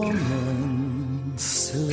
[0.00, 1.92] Woman soon.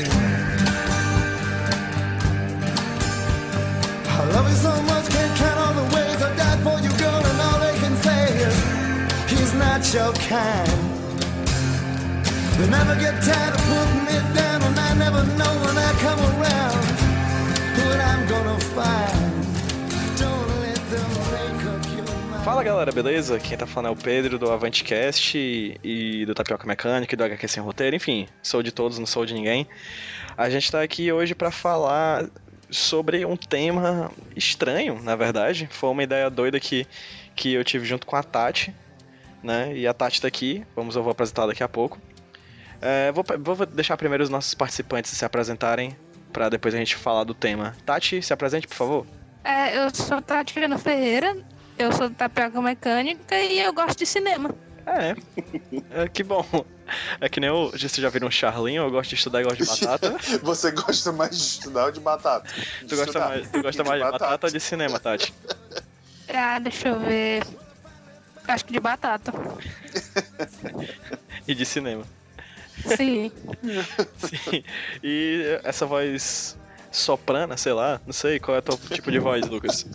[4.16, 7.22] I love you so much, can't count all the ways I died for you, girl,
[7.32, 8.56] and all they can say is
[9.32, 10.80] he's not your kind.
[12.58, 16.22] They never get tired of putting it down, and I never know when I come
[16.32, 16.84] around
[17.78, 19.27] what I'm gonna find.
[22.48, 23.38] Fala galera, beleza?
[23.40, 25.38] Quem tá falando é o Pedro do Avantcast
[25.84, 29.26] e do Tapioca Mecânica e do HQ Sem Roteiro, enfim, sou de todos, não sou
[29.26, 29.68] de ninguém.
[30.38, 32.26] A gente tá aqui hoje para falar
[32.72, 35.68] sobre um tema estranho, na verdade.
[35.70, 36.88] Foi uma ideia doida que,
[37.36, 38.74] que eu tive junto com a Tati,
[39.44, 39.76] né?
[39.76, 42.00] E a Tati tá aqui, vamos, eu vou apresentar daqui a pouco.
[42.82, 45.98] É, vou, vou deixar primeiro os nossos participantes se apresentarem,
[46.32, 47.76] para depois a gente falar do tema.
[47.86, 49.06] Tati, se apresente, por favor.
[49.44, 51.36] É, eu sou Tatiana Ferreira,
[51.78, 54.54] eu sou tapioca mecânica e eu gosto de cinema.
[54.86, 56.46] É, é que bom.
[57.20, 57.72] É que nem eu.
[57.72, 58.84] Você já viram um Charlinho?
[58.84, 60.16] Eu gosto de estudar e gosto de batata.
[60.42, 62.48] Você gosta mais de estudar ou de batata?
[62.82, 64.26] De tu, gosta mais, tu gosta mais de batata.
[64.26, 65.34] batata ou de cinema, Tati?
[66.34, 67.44] Ah, deixa eu ver.
[68.48, 69.34] Acho que de batata.
[71.46, 72.06] e de cinema.
[72.96, 73.32] Sim.
[74.18, 74.64] Sim.
[75.04, 76.58] E essa voz
[76.92, 79.86] soprana, sei lá, não sei qual é o teu tipo de voz, Lucas.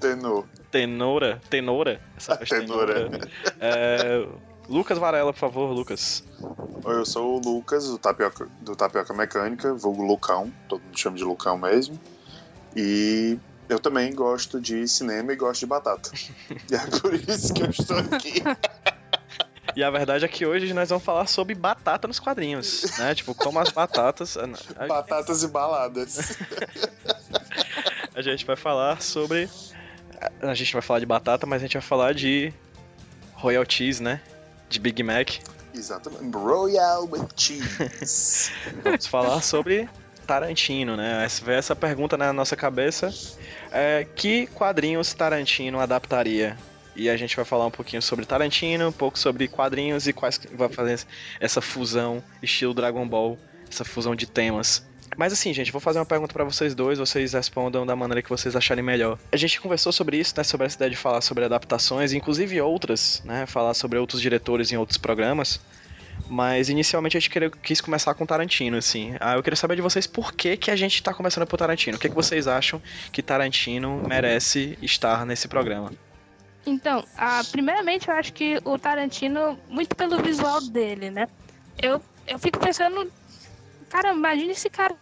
[0.00, 0.44] Tenor.
[0.70, 1.40] Tenora?
[1.48, 2.00] Tenora?
[2.16, 2.94] Essa tenora.
[2.94, 3.30] tenora.
[3.60, 4.26] É,
[4.68, 6.22] Lucas Varela, por favor, Lucas.
[6.84, 11.16] Oi, eu sou o Lucas, do Tapioca, do Tapioca Mecânica, vulgo Lucão, todo mundo chama
[11.16, 11.98] de Lucão mesmo.
[12.76, 13.38] E
[13.68, 16.10] eu também gosto de cinema e gosto de batata.
[16.70, 18.42] e é por isso que eu estou aqui.
[19.76, 23.14] E a verdade é que hoje nós vamos falar sobre batata nos quadrinhos, né?
[23.14, 24.36] Tipo, como as batatas.
[24.88, 26.36] Batatas e baladas.
[28.12, 29.48] a gente vai falar sobre
[30.42, 32.52] a gente vai falar de batata, mas a gente vai falar de
[33.34, 34.20] Royal Cheese, né?
[34.68, 35.38] De Big Mac.
[35.74, 36.36] Exatamente.
[36.36, 38.52] Royal with cheese.
[38.82, 39.88] Vamos falar sobre
[40.26, 41.24] Tarantino, né?
[41.24, 43.12] Essa, essa pergunta na nossa cabeça.
[43.70, 46.56] É, que quadrinhos Tarantino adaptaria?
[46.94, 50.40] E a gente vai falar um pouquinho sobre Tarantino, um pouco sobre quadrinhos e quais
[50.52, 51.00] vai fazer
[51.38, 53.38] essa fusão estilo Dragon Ball,
[53.70, 54.84] essa fusão de temas.
[55.16, 58.28] Mas assim, gente, vou fazer uma pergunta para vocês dois, vocês respondam da maneira que
[58.28, 59.18] vocês acharem melhor.
[59.32, 63.22] A gente conversou sobre isso, né, sobre essa ideia de falar sobre adaptações, inclusive outras,
[63.24, 65.60] né, falar sobre outros diretores em outros programas.
[66.28, 69.14] Mas inicialmente a gente queria, quis começar com Tarantino, assim.
[69.20, 71.96] Ah, eu queria saber de vocês por que, que a gente tá começando por Tarantino.
[71.96, 72.82] O que, que vocês acham
[73.12, 75.92] que Tarantino merece estar nesse programa?
[76.66, 81.28] Então, ah, primeiramente eu acho que o Tarantino, muito pelo visual dele, né?
[81.80, 83.10] Eu, eu fico pensando
[83.88, 84.94] Cara, imagine esse cara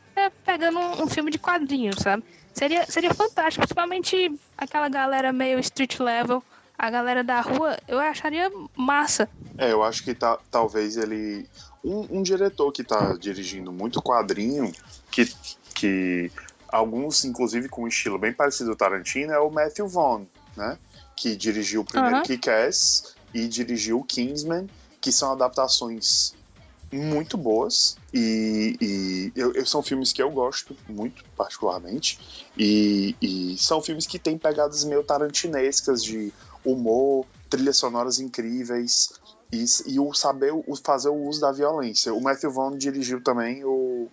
[0.44, 2.24] pegando um, um, filme de quadrinhos, sabe?
[2.52, 6.42] Seria, seria fantástico, principalmente aquela galera meio street level,
[6.78, 9.28] a galera da rua, eu acharia massa.
[9.58, 11.48] É, eu acho que tá, talvez ele.
[11.84, 14.72] Um, um diretor que tá dirigindo muito quadrinho,
[15.10, 15.26] que,
[15.74, 16.32] que
[16.68, 20.26] alguns, inclusive, com um estilo bem parecido ao Tarantino, é o Matthew Vaughn,
[20.56, 20.78] né?
[21.14, 22.22] Que dirigiu o primeiro uhum.
[22.22, 24.68] Kick-Ass e dirigiu o Kingsman,
[25.00, 26.34] que são adaptações
[26.96, 33.56] muito boas e, e eu, eu, são filmes que eu gosto muito particularmente e, e,
[33.58, 36.32] são filmes que têm pegadas meio tarantinescas de
[36.64, 39.12] humor, trilhas sonoras incríveis
[39.52, 42.12] e, e o saber o, fazer o uso da violência.
[42.12, 44.08] O Matthew Vaughn dirigiu também o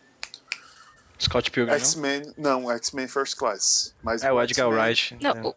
[1.19, 1.73] Scott Pilgrim.
[1.75, 3.95] X-Men, não, X-Men First Class.
[4.03, 5.17] Mas é o Edgar Wright.
[5.21, 5.55] Não, é.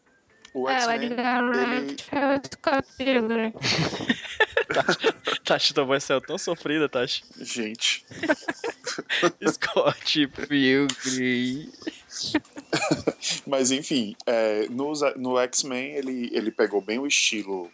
[0.55, 0.97] o, X-Men.
[0.97, 3.53] É, o Edgar Wright é o Scott Pilgrim.
[5.45, 7.25] Tati, tua voz saiu tão sofrida, Tati.
[7.41, 8.05] Gente.
[9.51, 11.71] Scott Pilgrim.
[13.47, 17.71] Mas enfim, é, no, no X-Men ele, ele pegou bem o estilo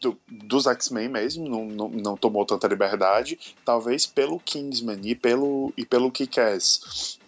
[0.00, 5.72] do, dos X-Men mesmo, não, não, não, tomou tanta liberdade, talvez pelo Kingsman e pelo,
[5.76, 7.19] e pelo Kick-Ass.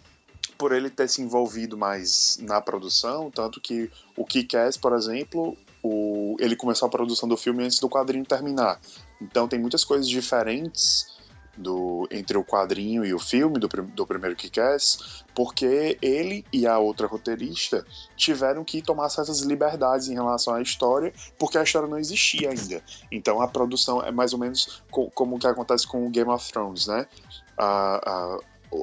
[0.63, 6.37] Por ele ter se envolvido mais na produção, tanto que o Kick-Ass, por exemplo, o,
[6.39, 8.79] ele começou a produção do filme antes do quadrinho terminar.
[9.21, 11.13] Então tem muitas coisas diferentes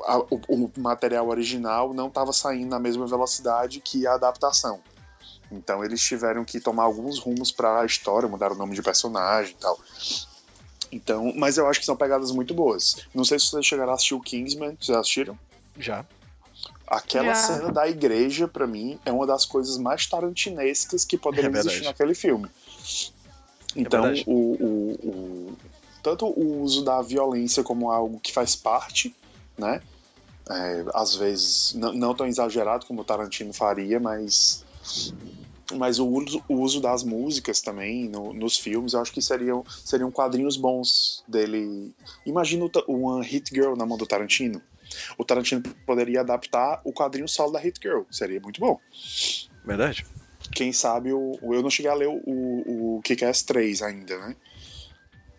[0.05, 4.15] a é o o a, material original não estava saindo na mesma velocidade que a
[4.15, 4.81] adaptação.
[5.51, 9.53] Então eles tiveram que tomar alguns rumos para a história, mudar o nome de personagem
[9.53, 9.79] e tal.
[10.93, 13.07] Então, mas eu acho que são pegadas muito boas.
[13.15, 15.39] Não sei se vocês chegaram a assistir o Kingsman, vocês assistiram?
[15.79, 16.05] Já.
[16.87, 17.35] Aquela Já.
[17.35, 21.85] cena da igreja, para mim, é uma das coisas mais tarantinescas que poderiam é existir
[21.85, 22.49] naquele filme.
[23.77, 25.57] Então, é o, o, o,
[26.03, 29.15] tanto o uso da violência como algo que faz parte,
[29.58, 29.81] né?
[30.50, 34.64] É, às vezes, não tão exagerado como o Tarantino faria, mas
[35.76, 39.64] mas o uso, o uso das músicas também no, nos filmes, eu acho que seriam,
[39.85, 41.94] seriam quadrinhos bons dele.
[42.26, 44.61] Imagina uma Hit Girl na mão do Tarantino.
[45.17, 48.81] O Tarantino poderia adaptar o quadrinho solo da Hit Girl, seria muito bom.
[49.64, 50.05] Verdade.
[50.53, 51.38] Quem sabe o.
[51.43, 54.37] Eu não cheguei a ler o, o Kick-Ass 3 ainda, né?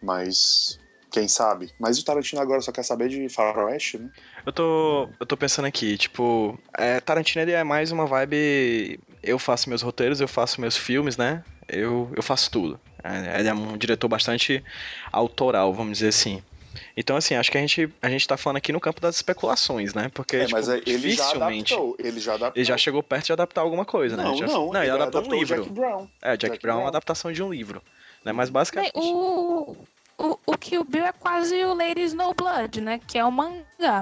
[0.01, 0.79] Mas
[1.11, 1.69] quem sabe?
[1.77, 4.09] Mas o Tarantino agora só quer saber de faroeste, né?
[4.45, 8.99] Eu tô, eu tô pensando aqui, tipo, é, Tarantino ele é mais uma vibe.
[9.21, 11.43] Eu faço meus roteiros, eu faço meus filmes, né?
[11.67, 12.79] Eu, eu faço tudo.
[13.03, 14.63] É, ele é um diretor bastante
[15.11, 16.41] autoral, vamos dizer assim.
[16.95, 19.93] Então, assim, acho que a gente, a gente tá falando aqui no campo das especulações,
[19.93, 20.09] né?
[20.13, 21.71] Porque, é, tipo, mas ele dificilmente...
[21.71, 22.59] Já adaptou, ele já adaptou.
[22.59, 24.37] Ele já chegou perto de adaptar alguma coisa, não, né?
[24.37, 25.63] Já, não, não, ele, ele adaptou, adaptou um livro.
[25.63, 26.07] Jack Brown.
[26.21, 27.81] É, Jack, Jack Brown é uma adaptação de um livro.
[28.23, 28.31] Né?
[28.31, 28.93] Mas basicamente...
[28.95, 29.75] O,
[30.17, 32.99] o, o Kill Bill é quase o Lady Snowblood, né?
[33.07, 34.01] Que é um mangá.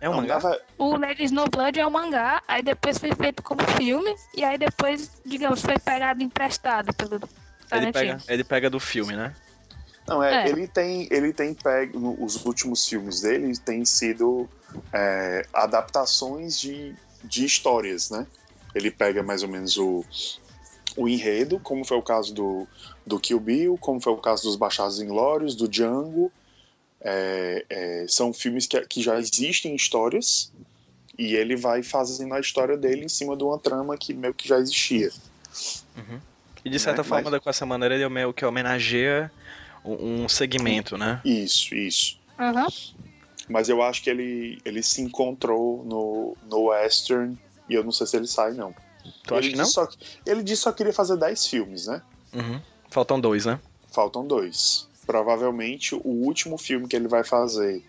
[0.00, 0.38] É um mangá?
[0.38, 0.58] Vai...
[0.76, 5.20] O Lady Snowblood é um mangá, aí depois foi feito como filme, e aí depois,
[5.26, 7.20] digamos, foi pegado emprestado pelo
[7.70, 9.34] ele pega, ele pega do filme, né?
[10.06, 10.48] Não, é, é.
[10.48, 14.48] ele tem, ele tem pego, os últimos filmes dele têm sido
[14.92, 18.26] é, adaptações de, de histórias, né?
[18.74, 20.04] Ele pega mais ou menos o,
[20.98, 22.66] o enredo, como foi o caso do,
[23.06, 26.30] do Kill Bill, como foi o caso dos Baixados Inglórios, do Django.
[27.00, 30.52] É, é, são filmes que, que já existem histórias
[31.16, 34.48] e ele vai fazendo a história dele em cima de uma trama que meio que
[34.48, 35.10] já existia.
[35.96, 36.20] Uhum.
[36.64, 37.08] E de certa né?
[37.08, 37.40] forma, Mas...
[37.40, 39.30] com essa maneira, ele é meio que homenageia
[39.84, 41.20] um segmento, né?
[41.24, 42.18] Isso, isso.
[42.36, 42.66] Uhum.
[43.48, 48.06] Mas eu acho que ele, ele se encontrou no, no Western e eu não sei
[48.08, 48.74] se ele sai, não.
[49.24, 49.66] Tu ele acha que não?
[49.66, 49.88] Só,
[50.26, 52.02] ele disse que só queria fazer 10 filmes, né?
[52.32, 52.60] Uhum.
[52.90, 53.60] Faltam dois, né?
[53.90, 54.88] Faltam dois.
[55.06, 57.82] Provavelmente o último filme que ele vai fazer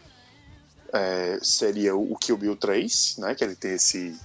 [0.93, 3.35] é, seria o Kill Bill 3, né?
[3.35, 4.15] Que ele tem esse,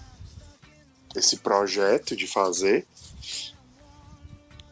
[1.15, 2.87] esse projeto de fazer.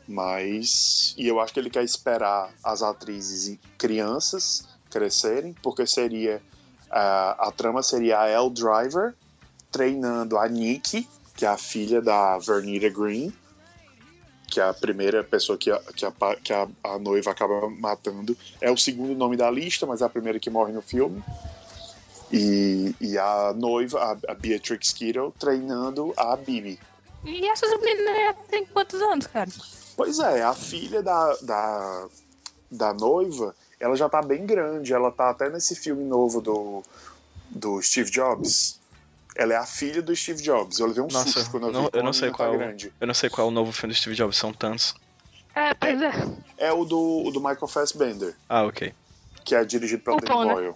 [0.06, 1.14] Mas.
[1.16, 6.42] E eu acho que ele quer esperar as atrizes e crianças crescerem, porque seria.
[6.90, 9.14] A, a trama seria a Elle Driver
[9.70, 11.08] treinando a Nikki,
[11.42, 13.32] que é a filha da Vernita Green,
[14.46, 18.38] que é a primeira pessoa que a, que a, que a, a noiva acaba matando.
[18.60, 21.20] É o segundo nome da lista, mas é a primeira que morre no filme.
[22.30, 26.78] E, e a noiva, a, Beatrix Kiddo, treinando a Bibi.
[27.24, 29.50] E essas meninas têm quantos anos, cara?
[29.96, 32.08] Pois é, a filha da, da,
[32.70, 34.94] da noiva, ela já tá bem grande.
[34.94, 36.84] Ela tá até nesse filme novo do,
[37.50, 38.80] do Steve Jobs.
[39.34, 40.78] Ela é a filha do Steve Jobs.
[40.78, 41.90] Eu levei um Nossa, susto quando eu não, vi.
[41.92, 42.50] Eu não sei qual.
[42.50, 42.92] Tá grande.
[43.00, 44.36] Eu não sei qual é o novo filme do Steve Jobs.
[44.36, 44.94] São tantos.
[45.54, 46.12] É, pois é.
[46.58, 48.34] É o do, o do Michael Fassbender.
[48.48, 48.92] Ah, ok.
[49.44, 50.54] Que é dirigido pelo Danny né?
[50.54, 50.68] Boyle.
[50.68, 50.74] Né?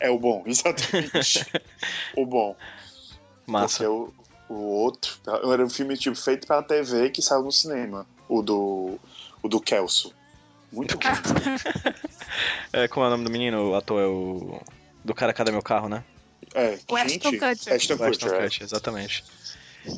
[0.00, 1.46] É o bom, exatamente.
[2.16, 2.56] o bom.
[3.46, 3.84] Massa.
[3.84, 4.12] Porque o,
[4.48, 5.18] o outro
[5.52, 8.06] era um filme tipo feito pra TV que saiu no cinema.
[8.28, 8.98] O do.
[9.42, 10.14] O do Kelso.
[10.72, 11.08] Muito bom.
[12.72, 13.70] é, como é o nome do menino?
[13.70, 14.60] O ator é o.
[15.04, 16.04] Do cara Cadê Meu Carro, né?
[16.54, 17.74] É, o Ashton Kutcher.
[17.74, 18.42] Ashton Kutcher, é.
[18.42, 19.24] Kutcher, exatamente.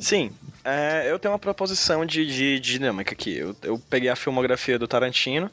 [0.01, 0.31] Sim,
[0.63, 3.37] é, eu tenho uma proposição de, de, de dinâmica aqui.
[3.37, 5.49] Eu, eu peguei a filmografia do Tarantino.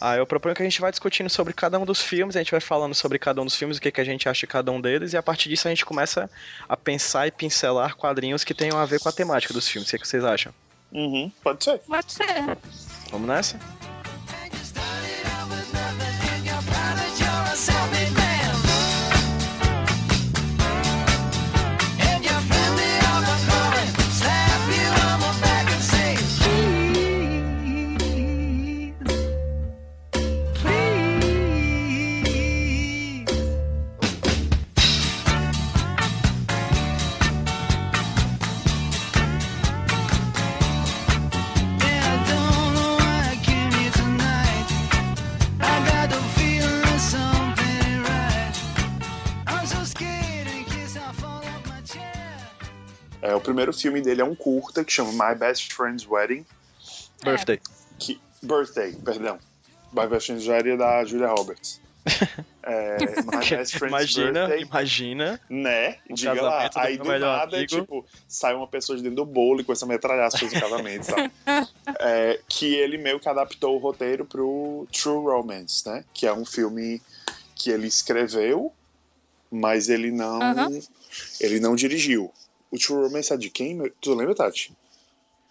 [0.00, 2.50] Aí eu proponho que a gente vai discutindo sobre cada um dos filmes, a gente
[2.50, 4.70] vai falando sobre cada um dos filmes, o que, que a gente acha de cada
[4.72, 6.28] um deles, e a partir disso a gente começa
[6.68, 9.88] a pensar e pincelar quadrinhos que tenham a ver com a temática dos filmes.
[9.88, 10.52] O que, é que vocês acham?
[10.92, 11.78] Uhum, pode ser.
[11.78, 12.26] Pode ser.
[13.10, 13.58] Vamos nessa?
[53.64, 56.44] Primeiro filme dele é um curta que chama My Best Friend's Wedding.
[57.22, 57.60] Birthday.
[57.98, 59.38] Que, birthday, perdão.
[59.92, 61.80] My Best Friend's Wedding é da Julia Roberts.
[62.66, 64.62] É, My Best Friend's imagina, Birthday.
[64.62, 65.40] imagina.
[65.50, 65.98] Né?
[66.08, 66.70] Um Diga lá.
[66.76, 67.66] Aí do nada, amigo.
[67.66, 70.60] tipo, sai uma pessoa de dentro do bolo e começa a metralhar as pessoas do
[70.60, 71.30] casamento, sabe?
[72.00, 76.04] É, que ele meio que adaptou o roteiro pro True Romance, né?
[76.14, 77.02] Que é um filme
[77.54, 78.72] que ele escreveu,
[79.50, 80.40] mas ele não.
[81.40, 82.32] Ele não dirigiu.
[82.74, 83.78] O True Romance é de quem?
[84.00, 84.76] Tu lembra, Tati?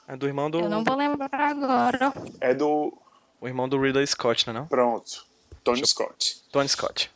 [0.08, 0.60] É do irmão do.
[0.60, 2.14] Eu não vou lembrar agora.
[2.42, 2.94] É do.
[3.40, 4.54] O irmão do Ridley Scott, né?
[4.54, 4.68] Não?
[4.68, 5.26] Pronto.
[5.64, 6.42] Tony Deixa Scott.
[6.52, 7.10] Tony Scott.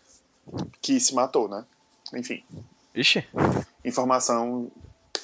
[0.82, 1.66] Que se matou, né?
[2.14, 2.42] Enfim.
[2.96, 3.28] Ixi.
[3.84, 4.72] Informação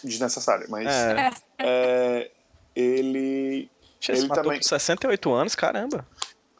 [0.03, 0.65] desnecessária.
[0.69, 1.31] Mas É.
[1.59, 2.31] é,
[2.75, 3.69] ele.
[4.01, 6.05] Ixi, ele Ele matou também- com 68 anos, caramba.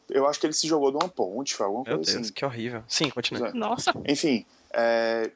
[0.08, 2.32] Eu acho que ele se jogou de uma ponte, foi alguma Meu coisa Deus, assim.
[2.32, 2.82] que horrível.
[2.88, 3.52] Sim, continue.
[3.52, 3.92] Nossa.
[4.06, 5.30] Enfim, é,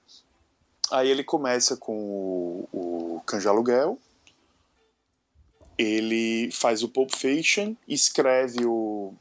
[0.91, 1.97] aí ele começa com
[2.73, 3.99] o, o de Aluguel,
[5.77, 9.15] ele faz o Pulp Fiction, escreve o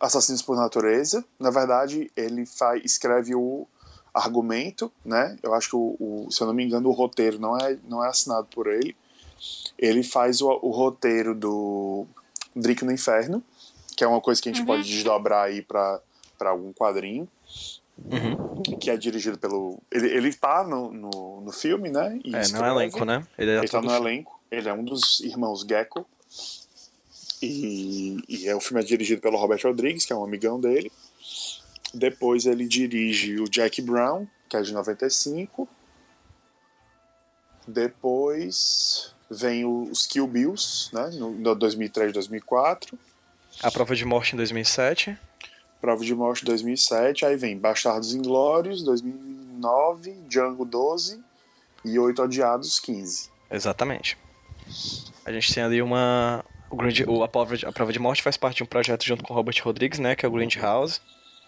[0.00, 1.24] Assassinos por Natureza.
[1.38, 3.66] Na verdade, ele faz, escreve o
[4.14, 5.38] argumento, né?
[5.42, 8.02] Eu acho que, o, o- se eu não me engano, o roteiro não é, não
[8.02, 8.96] é assinado por ele.
[9.78, 12.06] Ele faz o, o roteiro do
[12.54, 13.42] Drink no Inferno,
[13.94, 14.66] que é uma coisa que a gente Uhum.
[14.66, 16.00] pode desdobrar aí para
[16.40, 17.28] algum quadrinho
[17.98, 18.62] Uhum.
[18.78, 19.80] que é dirigido pelo.
[19.90, 22.20] Ele, ele tá no, no, no filme, né?
[22.24, 22.68] E É, no escreve.
[22.68, 23.26] elenco, né?
[23.38, 24.40] Ele é Ele tá no elenco.
[24.50, 26.06] Ele é um dos irmãos Gecko.
[27.42, 30.90] E, e é, o filme é dirigido pelo Robert Rodrigues, que é um amigão dele.
[31.92, 35.68] Depois ele dirige o Jack Brown, que é de 95.
[37.66, 41.10] Depois vem os Kill Bills, né?
[41.14, 42.98] No, no 2003, 2004.
[43.62, 45.18] A prova de morte em 2007.
[45.80, 51.20] Prova de Morte 2007, aí vem Bastardos Inglórios 2009, Django 12
[51.84, 53.30] e Oito Odiados 15.
[53.50, 54.18] Exatamente.
[55.24, 56.44] A gente tem ali uma.
[56.68, 59.04] O grande, o, a, prova de, a prova de morte faz parte de um projeto
[59.04, 60.16] junto com o Robert Rodrigues, né?
[60.16, 61.00] Que é o Grindhouse.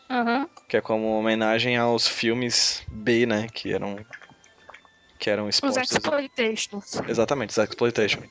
[0.08, 0.48] Aham.
[0.68, 3.48] Que é como homenagem aos filmes B, né?
[3.52, 3.98] Que eram.
[5.18, 5.90] Que eram Os expostos.
[5.90, 7.00] exploitations.
[7.08, 8.22] Exatamente, os Exploitation.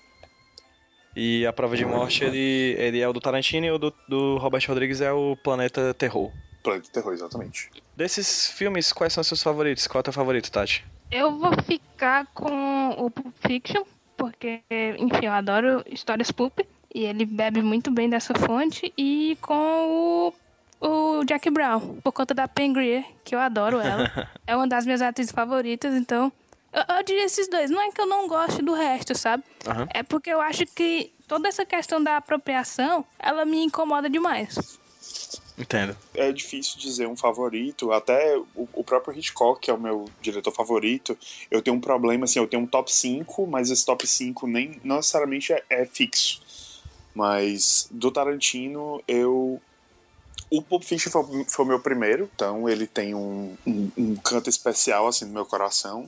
[1.20, 4.38] E a prova de morte, ele, ele é o do Tarantino e o do, do
[4.38, 6.32] Robert Rodrigues é o Planeta Terror.
[6.62, 7.72] Planeta Terror, exatamente.
[7.96, 9.88] Desses filmes, quais são os seus favoritos?
[9.88, 10.86] Qual é o teu favorito, Tati?
[11.10, 13.84] Eu vou ficar com o Pulp Fiction,
[14.16, 14.62] porque,
[15.00, 16.60] enfim, eu adoro histórias pulp.
[16.94, 18.94] E ele bebe muito bem dessa fonte.
[18.96, 20.34] E com
[20.82, 20.88] o,
[21.20, 24.30] o Jack Brown, por conta da Pen Grier, que eu adoro ela.
[24.46, 26.32] é uma das minhas atrizes favoritas, então...
[26.77, 27.72] Eu, eu diria esses dois.
[27.72, 29.43] Não é que eu não goste do resto, sabe?
[29.65, 29.88] Aham.
[29.93, 34.79] É porque eu acho que toda essa questão da apropriação, ela me incomoda demais.
[35.57, 35.98] Entendo.
[36.13, 40.51] É difícil dizer um favorito, até o, o próprio Hitchcock, que é o meu diretor
[40.51, 41.17] favorito,
[41.50, 44.79] eu tenho um problema, assim, eu tenho um top 5, mas esse top 5 nem
[44.84, 46.39] não necessariamente é, é fixo.
[47.13, 49.60] Mas do Tarantino, eu.
[50.50, 54.50] O Pulp Fiction foi, foi o meu primeiro, então ele tem um, um, um canto
[54.50, 56.07] especial assim no meu coração.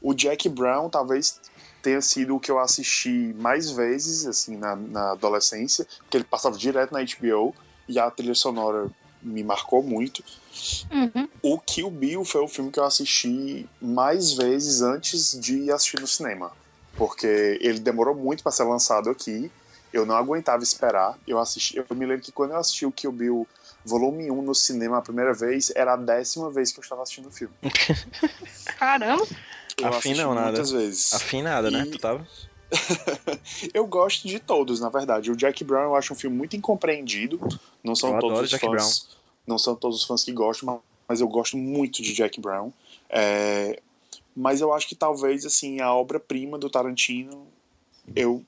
[0.00, 1.40] O Jack Brown talvez
[1.82, 6.56] tenha sido o que eu assisti mais vezes assim na, na adolescência, porque ele passava
[6.56, 7.54] direto na HBO
[7.88, 8.88] e a trilha sonora
[9.22, 10.22] me marcou muito.
[10.90, 11.28] Uhum.
[11.42, 16.06] O Kill Bill foi o filme que eu assisti mais vezes antes de assistir no
[16.06, 16.52] cinema,
[16.96, 19.50] porque ele demorou muito para ser lançado aqui.
[19.92, 21.18] Eu não aguentava esperar.
[21.26, 23.48] Eu assisti, eu me lembro que quando eu assisti o Kill Bill
[23.84, 27.28] volume 1 no cinema a primeira vez, era a décima vez que eu estava assistindo
[27.28, 27.54] o filme.
[28.78, 29.26] Caramba.
[29.78, 30.48] Eu Afim não, nada.
[30.48, 31.12] muitas vezes.
[31.12, 31.84] Afinada, né?
[31.86, 32.26] E- Tu tava?
[33.74, 35.30] eu gosto de todos, na verdade.
[35.30, 37.40] O Jack Brown eu acho um filme muito incompreendido.
[37.82, 39.08] Não são Eu todos os Jack fãs.
[39.46, 42.70] Não são todos os fãs que gostam, ma- mas eu gosto muito de Jack Brown.
[43.08, 43.80] É,
[44.36, 47.48] mas eu acho que talvez assim a obra-prima do Tarantino
[48.14, 48.44] eu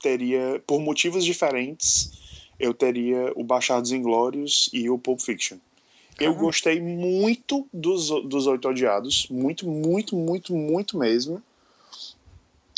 [0.00, 2.12] teria, por motivos diferentes,
[2.58, 5.58] eu teria o Bastardos Inglórios e o Pulp Fiction.
[6.18, 11.42] Eu gostei muito dos, dos Oito Odiados, muito, muito, muito, muito mesmo.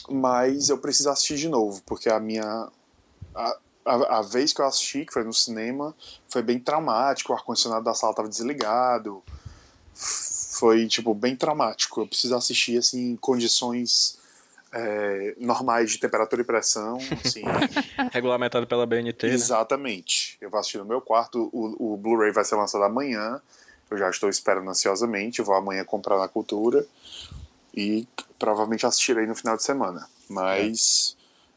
[0.08, 2.68] Mas eu preciso assistir de novo, porque a minha.
[3.34, 5.94] A, a, a vez que eu assisti, que foi no cinema,
[6.28, 7.32] foi bem traumático.
[7.32, 9.22] O ar-condicionado da sala estava desligado.
[9.94, 12.00] Foi, tipo, bem traumático.
[12.00, 14.18] Eu preciso assistir, assim, em condições
[14.74, 16.98] é, normais de temperatura e pressão.
[17.24, 17.44] Assim,
[18.12, 19.32] Regulamentado pela BNT, né?
[19.34, 20.36] Exatamente.
[20.40, 21.48] Eu vou assistir no meu quarto.
[21.52, 23.40] O, o Blu-ray vai ser lançado amanhã.
[23.90, 25.40] Eu já estou esperando ansiosamente.
[25.42, 26.84] Vou amanhã comprar na cultura.
[27.74, 28.06] E
[28.38, 30.08] provavelmente assistirei no final de semana.
[30.28, 31.16] Mas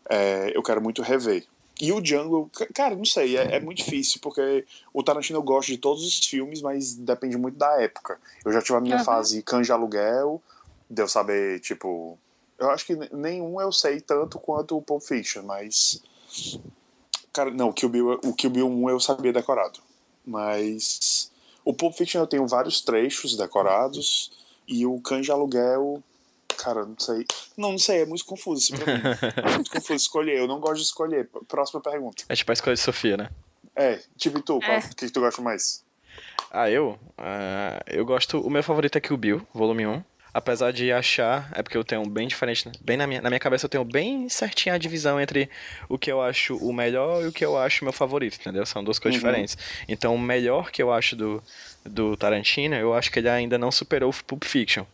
[0.09, 1.45] é, eu quero muito rever.
[1.79, 5.43] E o Django, ca- cara, não sei, é, é muito difícil, porque o Tarantino eu
[5.43, 8.17] gosto de todos os filmes, mas depende muito da época.
[8.43, 9.05] Eu já tive a minha Aham.
[9.05, 10.41] fase canja aluguel,
[10.89, 12.17] deu saber, tipo,
[12.57, 16.01] Eu acho que nenhum eu sei tanto quanto o Pulp Fiction, mas.
[17.31, 19.79] Cara, não, o Kill Bill, o Kill Bill 1 eu sabia decorado.
[20.25, 21.31] Mas.
[21.63, 24.31] O Pulp Fiction eu tenho vários trechos decorados.
[24.67, 26.03] E o de Aluguel.
[26.57, 27.25] Cara, não sei.
[27.55, 29.01] Não, não sei, é muito confuso isso pra mim.
[29.45, 30.37] É muito confuso escolher.
[30.37, 31.29] Eu não gosto de escolher.
[31.47, 32.23] Próxima pergunta.
[32.27, 33.29] É tipo a escolha de Sofia, né?
[33.75, 34.59] É, tipo, e tu?
[34.63, 34.79] É.
[34.79, 35.85] O que, que tu gosta mais?
[36.49, 36.97] Ah, eu?
[37.17, 38.41] Ah, eu gosto.
[38.41, 40.03] O meu favorito é Kill Bill, volume 1.
[40.37, 42.71] Apesar de achar, é porque eu tenho bem diferente, né?
[42.79, 45.49] bem na minha, na minha cabeça eu tenho bem certinha a divisão entre
[45.89, 48.63] o que eu acho o melhor e o que eu acho o meu favorito, entendeu?
[48.63, 49.25] São duas coisas Uhum.
[49.27, 49.57] diferentes.
[49.87, 51.43] Então, o melhor que eu acho do,
[51.83, 54.85] do Tarantino, eu acho que ele ainda não superou o Pulp Fiction.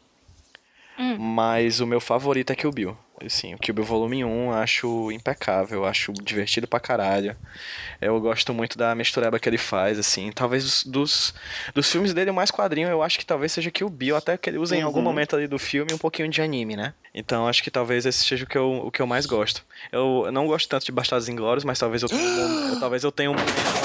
[0.98, 1.18] Hum.
[1.18, 2.98] Mas o meu favorito é Kill Bill.
[3.26, 7.36] Assim, o Bill Volume 1 eu acho impecável, eu acho divertido pra caralho.
[8.02, 10.32] Eu gosto muito da mistureba que ele faz, assim.
[10.32, 11.34] Talvez dos, dos,
[11.74, 14.50] dos filmes dele, o mais quadrinho, eu acho que talvez seja Kill Bill, até que
[14.50, 15.06] ele usa em algum Uhum.
[15.06, 16.94] momento ali do filme um pouquinho de anime, né?
[17.14, 19.64] Então acho que talvez esse seja o que eu, o que eu mais gosto.
[19.92, 22.22] Eu não gosto tanto de Bastardos Inglórios, mas talvez eu tenha
[22.70, 23.38] eu- talvez eu tenha um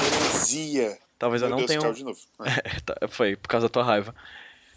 [0.03, 0.99] Heresia.
[1.19, 2.19] Talvez eu Meu não Deus, tenha um, de novo.
[2.85, 4.15] Tá, Foi, por causa da tua raiva.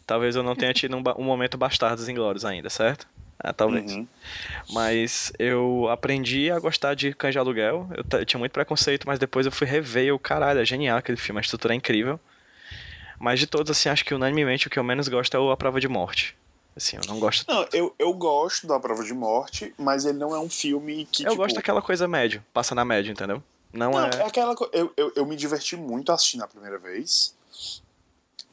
[0.06, 3.08] Talvez eu não tenha tido um, um momento Bastardos Inglórios ainda, certo?
[3.44, 3.92] Ah, talvez.
[3.92, 4.08] Uhum.
[4.70, 7.90] Mas eu aprendi a gostar de Cães de Aluguel.
[7.96, 10.98] Eu, eu tinha muito preconceito, mas depois eu fui rever e eu, caralho, é genial
[10.98, 12.20] aquele filme, a estrutura é incrível.
[13.20, 15.58] Mas de todos, assim, acho que unanimemente o que eu menos gosto é o A
[15.58, 16.36] Prova de Morte.
[16.76, 17.46] Assim, eu não gosto.
[17.52, 21.24] Não, eu, eu gosto da Prova de Morte, mas ele não é um filme que.
[21.24, 23.44] eu tipo, gosto daquela coisa médio, passa na média, entendeu?
[23.74, 24.22] Não, Não, é.
[24.22, 27.34] é aquela co- eu, eu, eu me diverti muito assistindo a primeira vez.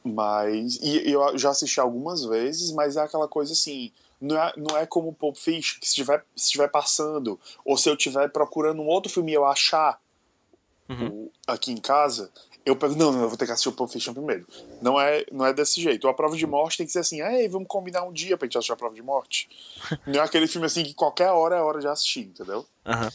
[0.03, 0.77] Mas.
[0.81, 3.91] E eu já assisti algumas vezes, mas é aquela coisa assim.
[4.19, 7.77] Não é, não é como o Pulp Fiction, que se estiver se estiver passando, ou
[7.77, 9.99] se eu estiver procurando um outro filme e eu achar
[10.89, 11.29] Uhum.
[11.45, 12.31] aqui em casa,
[12.65, 14.47] eu pego, não, não, eu vou ter que assistir o Pulp Fiction primeiro.
[14.81, 16.07] Não é, não é desse jeito.
[16.07, 18.57] A prova de morte tem que ser assim, ei, vamos combinar um dia pra gente
[18.57, 19.47] assistir a prova de morte.
[20.07, 22.65] não é aquele filme assim que qualquer hora é hora de assistir, entendeu?
[22.85, 23.09] Aham.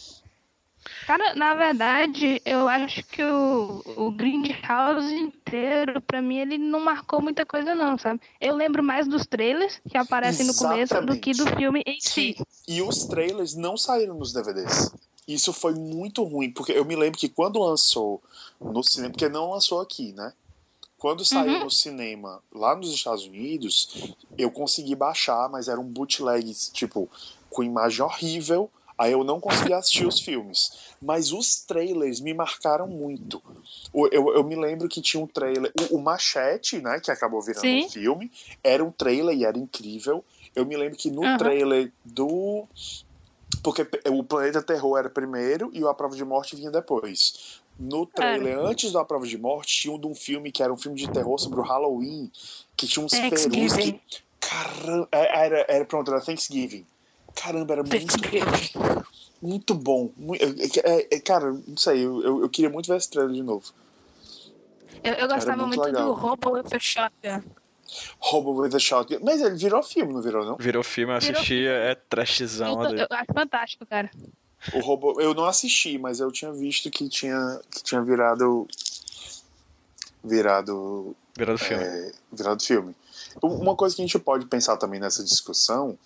[1.07, 7.21] Cara, na verdade, eu acho que o, o Grindhouse inteiro, pra mim, ele não marcou
[7.21, 8.21] muita coisa, não, sabe?
[8.41, 12.37] Eu lembro mais dos trailers que aparecem no começo do que do filme em si.
[12.67, 14.95] E os trailers não saíram nos DVDs.
[15.27, 18.23] Isso foi muito ruim, porque eu me lembro que quando lançou
[18.61, 20.33] no cinema, porque não lançou aqui, né?
[20.99, 21.65] Quando saiu Uhum.
[21.65, 27.11] no cinema lá nos Estados Unidos, eu consegui baixar, mas era um bootleg, tipo,
[27.51, 28.71] com imagem horrível.
[28.97, 30.95] Aí eu não conseguia assistir os filmes.
[31.03, 33.43] Mas os trailers me marcaram muito.
[33.93, 35.73] O- Eu, eu me lembro que tinha um trailer.
[35.91, 37.01] O, o Machete, né?
[37.01, 37.85] Que acabou virando Sim.
[37.87, 38.31] um filme.
[38.63, 40.25] Era um trailer e era incrível.
[40.55, 41.39] Eu me lembro que no Aham.
[41.39, 42.69] trailer do.
[43.63, 47.63] Porque o Planeta Terror era primeiro e o A Prova de Morte vinha depois.
[47.77, 50.73] No trailer, antes do A Prova de Morte, tinha um de um filme que era
[50.73, 52.31] um filme de terror sobre o Halloween,
[52.77, 54.01] que tinha uns perus que.
[54.39, 56.87] Caramba, é, era, era pronto, era Thanksgiving.
[57.35, 59.05] Caramba, era muito Thanksgiving.
[59.43, 60.13] muito bom.
[60.17, 60.45] Mu- é,
[60.85, 63.73] é, é, cara, não sei, eu, eu, eu queria muito ver esse trailer de novo.
[65.03, 67.43] Eu, eu gostava muito muito, do Robo with a Shotgun.
[68.19, 69.19] Hobo with a Shotgun.
[69.23, 70.57] Mas ele virou filme, não virou, não?
[70.57, 72.83] Virou filme, eu Virou assisti, é trashzão.
[72.83, 73.01] Eu, ali.
[73.01, 74.11] eu acho fantástico, cara.
[74.73, 78.67] O Robo, eu não assisti, mas eu tinha visto que tinha, que tinha virado.
[80.23, 81.15] Virado.
[81.37, 81.85] Virou filme.
[81.85, 82.97] é, virado filme.
[83.43, 85.99] Uma coisa que a gente pode pensar também nessa discussão,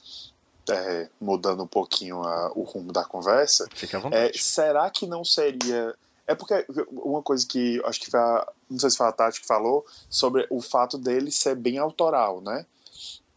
[0.73, 4.39] é, mudando um pouquinho a- o rumo da conversa, Fica à É, vontade.
[4.39, 5.95] será que não seria.
[6.27, 9.41] É porque uma coisa que acho que foi a, não sei se foi a Tati
[9.41, 12.67] que falou sobre o fato dele ser bem autoral, né?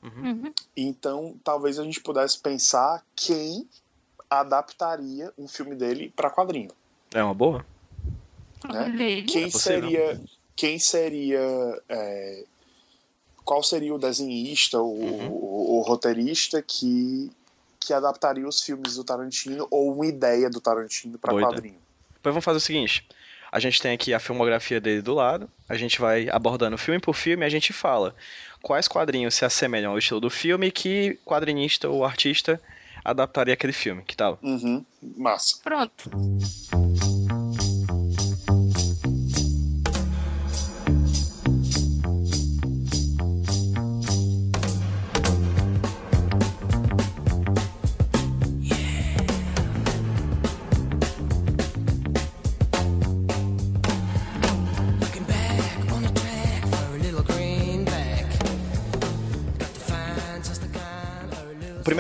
[0.03, 0.23] Uhum.
[0.43, 0.53] Uhum.
[0.75, 3.67] Então talvez a gente pudesse pensar quem
[4.29, 6.71] adaptaria um filme dele para quadrinho.
[7.13, 7.65] É uma boa?
[8.69, 9.23] Né?
[9.27, 10.21] Quem É seria.
[10.55, 11.81] Quem seria.
[11.89, 12.45] é,
[13.43, 15.27] qual seria o desenhista, o, Uhum.
[15.30, 17.32] o- o roteirista que,
[17.80, 21.80] que adaptaria os filmes do Tarantino ou uma ideia do Tarantino para quadrinho?
[22.15, 23.06] Depois vamos fazer o seguinte.
[23.51, 27.13] A gente tem aqui a filmografia dele do lado, a gente vai abordando filme por
[27.13, 28.15] filme e a gente fala
[28.62, 32.62] quais quadrinhos se assemelham ao estilo do filme e que quadrinista ou artista
[33.04, 34.39] adaptaria aquele filme, que tal?
[34.41, 34.86] Uhum,
[35.17, 35.58] massa.
[35.63, 36.10] Pronto.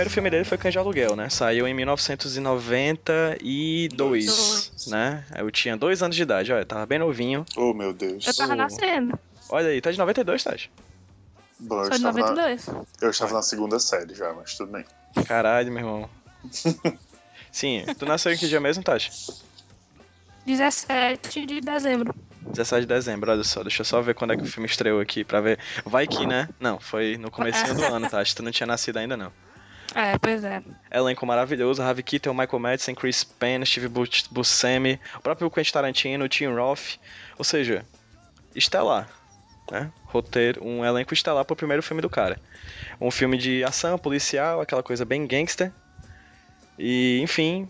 [0.01, 1.29] Primeiro filme dele foi Cães de Aluguel, né?
[1.29, 4.71] Saiu em 1992, Dois.
[4.87, 5.23] né?
[5.37, 7.45] Eu tinha dois anos de idade, olha, tava bem novinho.
[7.55, 8.25] Oh, meu Deus.
[8.25, 8.55] Eu tava Oh.
[8.55, 9.19] nascendo.
[9.49, 10.71] Olha aí, tá de 92, Tati.
[11.59, 12.67] Bom, eu, estava na, 92.
[13.01, 14.83] eu estava na segunda série já, mas tudo bem.
[15.25, 16.09] Caralho, meu irmão.
[17.51, 19.11] Sim, tu nasceu em que dia mesmo, Tati?
[20.47, 22.15] 17 de dezembro.
[22.47, 23.61] 17 de dezembro, olha só.
[23.61, 25.59] Deixa eu só ver quando é que o filme estreou aqui pra ver.
[25.85, 26.49] Vai que, né?
[26.59, 28.35] Não, foi no comecinho do ano, Tati.
[28.35, 29.31] Tu não tinha nascido ainda, não.
[29.93, 30.61] É, pois é.
[30.89, 36.29] Elenco maravilhoso, Harvey Keitel, Michael Madsen, Chris Penn, Steve Bus- Buscemi, o próprio Quentin Tarantino,
[36.29, 36.97] Tim Roth,
[37.37, 37.85] ou seja,
[38.55, 39.09] estelar,
[39.69, 39.91] né?
[40.05, 42.39] Roteiro, um elenco estelar pro primeiro filme do cara.
[42.99, 45.71] Um filme de ação, policial, aquela coisa bem gangster.
[46.77, 47.69] E, enfim,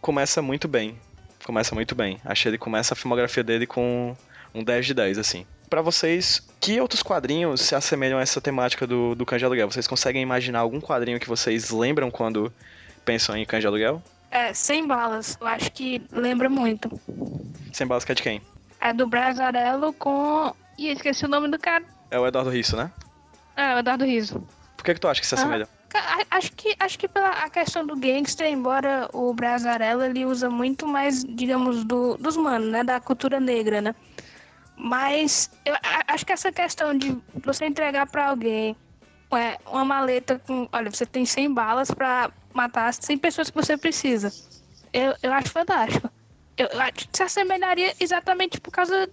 [0.00, 0.98] começa muito bem.
[1.44, 2.20] Começa muito bem.
[2.24, 4.16] Achei ele começa a filmografia dele com
[4.54, 5.46] um 10 de 10, assim.
[5.68, 9.70] Pra vocês, que outros quadrinhos se assemelham a essa temática do, do Cães de Aluguel?
[9.70, 12.50] Vocês conseguem imaginar algum quadrinho que vocês lembram quando
[13.04, 14.02] pensam em Cães de Aluguel?
[14.30, 15.36] É, sem balas.
[15.40, 16.90] Eu acho que lembra muito.
[17.72, 18.40] Sem balas que é de quem?
[18.80, 20.54] É do Brasarello com.
[20.78, 21.84] Ih, esqueci o nome do cara.
[22.10, 22.90] É o Eduardo Risso, né?
[23.56, 24.42] É, o Eduardo Riso.
[24.76, 25.38] Por que, que tu acha que se Ah.
[25.38, 25.68] assemelha?
[25.90, 30.24] Ca- a- Acho que, acho que pela a questão do gangster, embora o Brasarello ele
[30.24, 32.84] usa muito mais, digamos, do, dos manos, né?
[32.84, 33.94] Da cultura negra, né?
[34.78, 35.74] Mas eu
[36.06, 38.76] acho que essa questão de você entregar pra alguém
[39.36, 40.68] é, uma maleta com.
[40.72, 44.32] Olha, você tem 100 balas pra matar as 100 pessoas que você precisa.
[44.92, 46.08] Eu, eu acho fantástico.
[46.56, 49.08] Eu, eu acho que se assemelharia exatamente por causa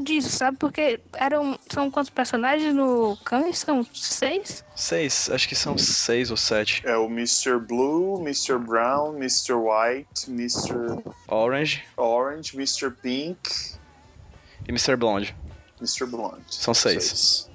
[0.00, 0.56] disso, sabe?
[0.56, 1.58] Porque eram.
[1.68, 3.58] São quantos personagens no Cães?
[3.58, 4.64] São seis?
[4.74, 6.82] Seis, acho que são seis ou sete.
[6.86, 7.58] É o Mr.
[7.58, 8.58] Blue, Mr.
[8.58, 9.54] Brown, Mr.
[9.54, 11.02] White, Mr.
[11.28, 12.90] Orange Orange, Mr.
[12.90, 13.76] Pink,
[14.66, 14.96] e Mr.
[14.96, 15.34] Blonde.
[15.80, 16.06] Mr.
[16.06, 16.42] Blonde.
[16.48, 17.50] São seis.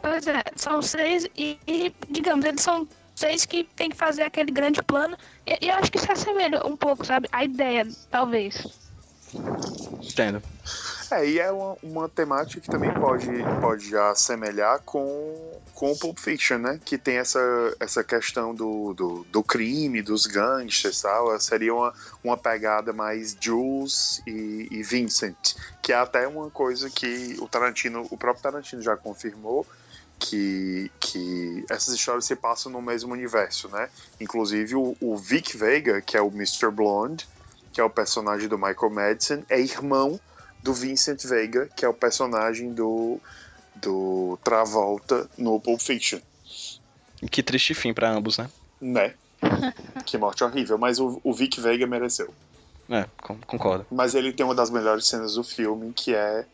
[0.00, 4.50] Pois é, são seis e, e, digamos, eles são seis que tem que fazer aquele
[4.50, 5.16] grande plano.
[5.46, 7.28] E, e eu acho que se assemelha um pouco, sabe?
[7.30, 8.66] A ideia, talvez.
[10.02, 10.42] Entendo.
[11.12, 13.28] É, e é uma, uma temática que também pode,
[13.60, 16.80] pode assemelhar com, com o Pulp Fiction, né?
[16.82, 17.38] Que tem essa,
[17.78, 21.38] essa questão do, do, do crime, dos gangsters e tal.
[21.38, 21.92] Seria uma,
[22.24, 28.06] uma pegada mais Jules e, e Vincent, que é até uma coisa que o Tarantino,
[28.10, 29.66] o próprio Tarantino já confirmou,
[30.18, 33.90] que, que essas histórias se passam no mesmo universo, né?
[34.18, 36.70] Inclusive o, o Vic Vega, que é o Mr.
[36.70, 37.28] Blonde,
[37.70, 40.18] que é o personagem do Michael Madsen, é irmão
[40.62, 43.18] do Vincent Vega, que é o personagem do,
[43.76, 46.20] do Travolta no Pulp Fiction,
[47.30, 48.50] que triste fim pra ambos, né?
[48.80, 49.14] né?
[50.04, 52.32] que morte horrível, mas o, o Vic Vega mereceu.
[52.88, 53.86] É, con- concordo.
[53.90, 56.44] Mas ele tem uma das melhores cenas do filme, que é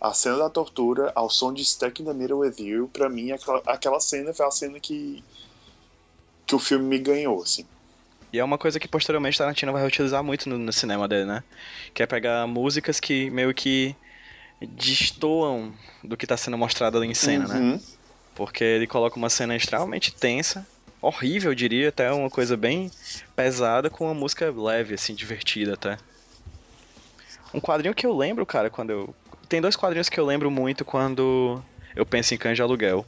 [0.00, 2.88] a cena da tortura ao som de Stuck in the Middle with You.
[2.92, 5.22] Pra mim, aquela, aquela cena foi a cena que,
[6.46, 7.66] que o filme me ganhou, assim.
[8.34, 11.44] E é uma coisa que posteriormente Tarantino vai reutilizar muito no, no cinema dele, né?
[11.94, 13.94] Que é pegar músicas que meio que
[14.60, 17.60] destoam do que tá sendo mostrado ali em cena, né?
[17.60, 17.80] Uhum.
[18.34, 20.66] Porque ele coloca uma cena extremamente tensa,
[21.00, 22.90] horrível, eu diria, até uma coisa bem
[23.36, 25.96] pesada, com uma música leve, assim, divertida até.
[27.54, 29.14] Um quadrinho que eu lembro, cara, quando eu.
[29.48, 31.62] Tem dois quadrinhos que eu lembro muito quando
[31.94, 33.06] eu penso em Cães de Aluguel.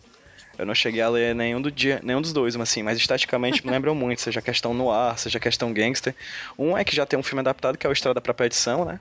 [0.58, 3.64] Eu não cheguei a ler nenhum, do dia, nenhum dos dois, mas assim, mas esteticamente
[3.64, 6.14] me lembram muito, seja questão no ar, seja questão gangster.
[6.58, 8.98] Um é que já tem um filme adaptado, que é o Estrada pra Petição, né?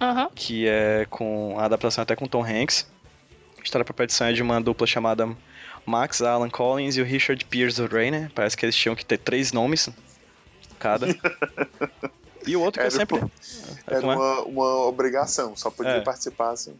[0.00, 0.30] Aham.
[0.34, 2.86] que é com a adaptação até com Tom Hanks.
[3.58, 5.28] A história pra petição é de uma dupla chamada
[5.84, 8.30] Max Alan Collins e o Richard Pierce Rayner.
[8.34, 9.88] Parece que eles tinham que ter três nomes
[10.78, 11.06] cada.
[12.46, 13.18] E o outro que Era eu sempre.
[13.18, 13.30] por-
[13.86, 14.14] É, Era é?
[14.16, 16.00] uma, uma obrigação, só podia É.
[16.00, 16.74] participar assim.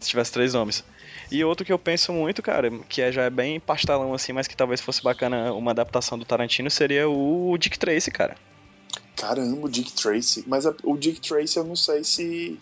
[0.00, 0.82] Se tivesse três nomes.
[1.30, 4.48] E outro que eu penso muito, cara, que é, já é bem pastelão assim, mas
[4.48, 8.36] que talvez fosse bacana uma adaptação do Tarantino, seria o Dick Tracy, cara.
[9.16, 10.42] Caramba, o Dick Tracy.
[10.46, 12.58] Mas a- o Dick Tracy eu não sei se.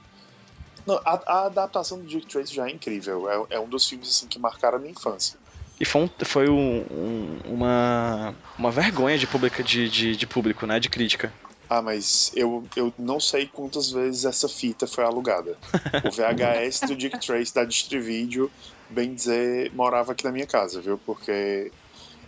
[0.86, 3.30] Não, a, a adaptação do Dick Tracy já é incrível.
[3.30, 5.38] É, é um dos filmes assim, que marcaram a minha infância.
[5.80, 10.66] E foi, um- foi um- um- uma, uma vergonha de, publica, de, de, de público,
[10.66, 10.80] né?
[10.80, 11.32] De crítica.
[11.70, 15.56] Ah, mas eu, eu não sei quantas vezes essa fita foi alugada.
[16.02, 18.50] O VHS do Dick Tracy da Distrivídeo,
[18.90, 20.98] bem dizer, morava aqui na minha casa, viu?
[21.04, 21.70] Porque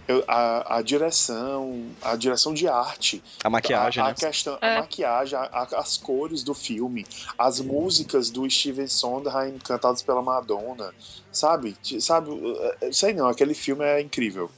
[0.07, 4.11] eu- a, a direção, a direção de arte, A maquiagem, a, né?
[4.13, 4.77] a questão, É.
[4.77, 7.07] a maquiagem, a- a- as cores do filme,
[7.39, 10.93] as músicas do Steven Sondheim cantadas pela Madonna,
[11.33, 11.77] sabe?
[12.01, 12.31] Sabe?
[12.83, 14.51] eh, Sei não, aquele filme é incrível.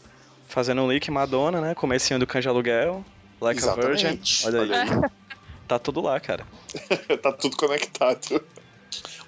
[0.48, 1.74] Fazendo um link Madonna, né?
[1.74, 3.04] Comecinho do de Aluguel,
[3.42, 4.06] Like a Virgin.
[4.06, 4.46] Exatamente.
[4.46, 4.70] Olha aí.
[4.70, 5.10] Olha aí.
[5.68, 6.44] Tá tudo lá, cara.
[7.22, 8.44] tá tudo conectado.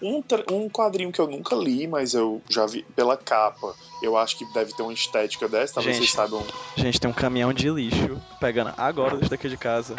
[0.03, 3.75] Um, um quadrinho que eu nunca li, mas eu já vi pela capa.
[4.03, 6.11] Eu acho que deve ter uma estética dessa, talvez Gente.
[6.11, 6.45] vocês saibam.
[6.77, 9.97] Gente, tem um caminhão de lixo pegando agora desde daqui de casa.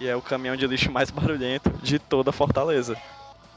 [0.00, 2.96] E é o caminhão de lixo mais barulhento de toda a Fortaleza.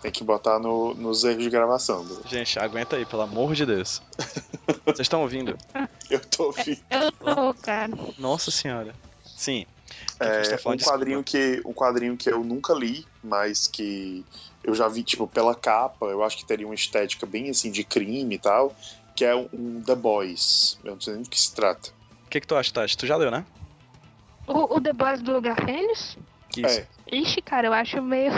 [0.02, 2.04] Tem que botar no- nos erros de gravação.
[2.04, 2.18] né?
[2.26, 4.02] Gente, aguenta aí, pelo amor de Deus.
[4.84, 5.56] Vocês estão ouvindo?
[6.10, 6.82] Eu tô ouvindo.
[6.90, 7.94] Eu tô, cara.
[8.18, 8.94] Nossa senhora.
[9.38, 9.66] Sim.
[9.90, 13.68] Que que É, você tá um quadrinho que um quadrinho que eu nunca li, mas
[13.68, 14.26] que
[14.64, 17.84] eu já vi tipo pela capa, eu acho que teria uma estética bem assim de
[17.84, 18.76] crime e tal,
[19.16, 20.78] que é um, um The Boys.
[20.84, 21.90] Eu não sei nem do que se trata.
[22.26, 22.96] O que, que tu acha, Tati?
[22.98, 23.46] Tu já leu, né?
[24.48, 26.18] O, o The Boys do Garfênis?
[26.50, 26.80] Que isso?
[26.80, 28.32] É, Ixi, cara, eu acho meio.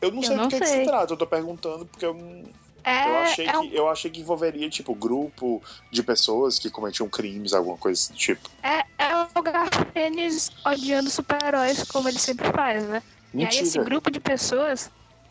[0.00, 0.80] eu não Eu sei não do que, que sei.
[0.80, 2.52] se trata, eu tô perguntando porque eu não-
[2.84, 6.68] É, eu achei é que um, eu achei que envolveria tipo grupo de pessoas que
[6.70, 8.50] cometiam crimes, alguma coisa do tipo.
[8.62, 13.02] é, é o Garfênis odiando super-heróis, como ele sempre faz, né?
[13.32, 13.84] E aí esse Mentira.
[13.84, 14.90] grupo de pessoas,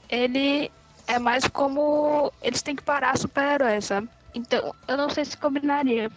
[0.09, 0.71] ele
[1.07, 4.09] é mais como eles têm que parar super-heróis, sabe?
[4.33, 6.09] Então, eu não sei se combinaria.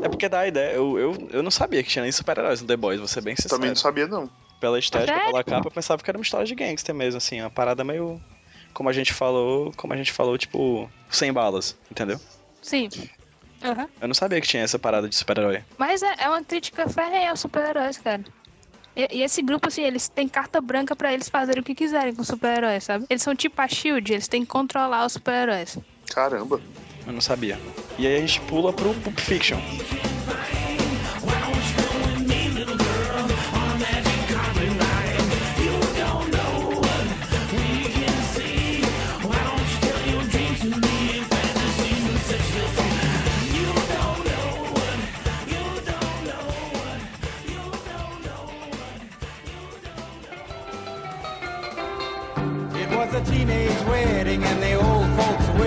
[0.00, 0.72] É porque dá a ideia.
[0.72, 3.36] Eu, eu, eu não sabia que tinha nem super-heróis no The Boys, vou ser bem
[3.36, 3.56] sincero.
[3.56, 4.28] Também não sabia não.
[4.58, 5.30] Pela estética, Sério?
[5.30, 8.20] pela capa, eu pensava que era uma história de gangster mesmo, assim, uma parada meio.
[8.74, 12.20] Como a gente falou, como a gente falou, tipo, sem balas, entendeu?
[12.60, 12.88] Sim.
[13.62, 13.88] Aham.
[14.00, 15.62] Eu não sabia que tinha essa parada de super-herói.
[15.78, 18.22] Mas é, é uma crítica ferrenha aos super-heróis, cara.
[18.96, 22.14] E, e esse grupo, assim, eles têm carta branca pra eles fazerem o que quiserem
[22.14, 23.06] com super-heróis, sabe?
[23.08, 25.78] Eles são tipo a SHIELD, eles têm que controlar os super-heróis.
[26.12, 26.60] Caramba.
[27.06, 27.58] Eu não sabia.
[27.98, 29.58] E aí a gente pula pro Pulp Fiction.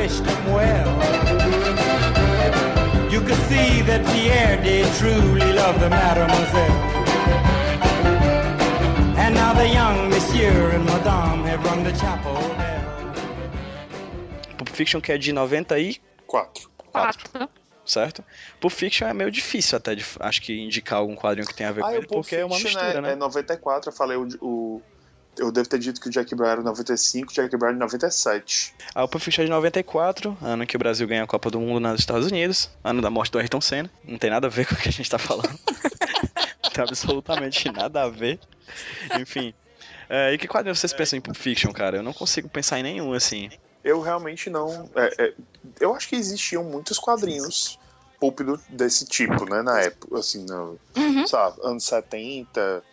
[0.07, 0.89] Wished him well.
[3.11, 6.77] You could see that Pierre did truly love the mademoiselle.
[9.23, 12.77] And now the young monsieur and madame have rung the chapel bell.
[14.57, 16.69] Pulp Fiction que é de 94, Quatro.
[16.91, 17.49] Quatro.
[17.85, 18.23] certo?
[18.61, 21.73] Pulp Fiction é meio difícil até de, acho que indicar algum quadrinho que tenha a
[21.73, 23.11] ver com Ah, ele, o Pulp porque é uma mistura, é, né?
[23.11, 24.81] é 94, eu falei o, o-
[25.37, 28.73] Eu devo ter dito que o Jack Brown era 95, o Jack Brown é 97.
[28.95, 31.79] A Pulp Fiction é de 94, ano que o Brasil ganha a Copa do Mundo
[31.79, 33.91] nos Estados Unidos, ano da morte do Ayrton Senna.
[34.03, 35.49] Não tem nada a ver com o que a gente tá falando.
[36.63, 38.39] não tem absolutamente nada a ver.
[39.19, 39.53] Enfim.
[40.09, 41.97] É, e que quadrinho vocês pensam em Pulp Fiction, cara?
[41.97, 43.49] Eu não consigo pensar em nenhum, assim.
[43.83, 44.89] Eu realmente não.
[44.95, 45.33] é, é,
[45.79, 47.77] eu acho que existiam muitos quadrinhos
[48.19, 49.61] pulp do- desse tipo, né?
[49.61, 51.27] Na época, assim, no, Uhum.
[51.27, 52.83] sabe, anos 70,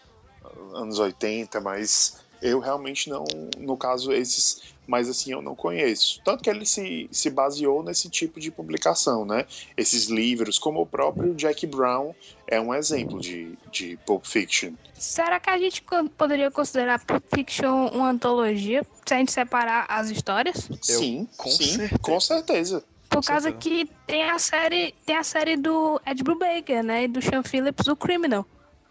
[0.75, 3.25] anos 80, mas eu realmente não.
[3.59, 4.75] No caso, esses.
[4.87, 6.21] Mas assim, eu não conheço.
[6.23, 9.47] Tanto que ele se, se baseou nesse tipo de publicação, né?
[9.79, 12.15] Esses livros, como o próprio Jack Brown
[12.47, 14.73] é um exemplo de, de Pulp Fiction.
[14.93, 15.83] Será que a gente
[16.19, 18.83] poderia considerar Pulp Fiction uma antologia?
[19.07, 20.69] Se a gente separar as histórias?
[20.83, 21.99] sim, com sim, certeza.
[22.03, 22.85] com certeza.
[23.09, 23.87] Por Com causa certeza.
[23.87, 27.05] que tem a série, tem a série do Ed Brubaker, né?
[27.05, 28.45] E do Sean Phillips, o Criminal.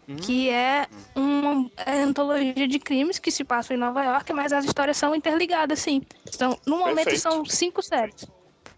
[0.08, 0.16] Hum.
[0.16, 4.64] Que é uma é antologia de crimes que se passam em Nova York, mas as
[4.64, 6.02] histórias são interligadas, sim.
[6.30, 7.20] São, no momento Perfeito.
[7.20, 8.26] são cinco séries.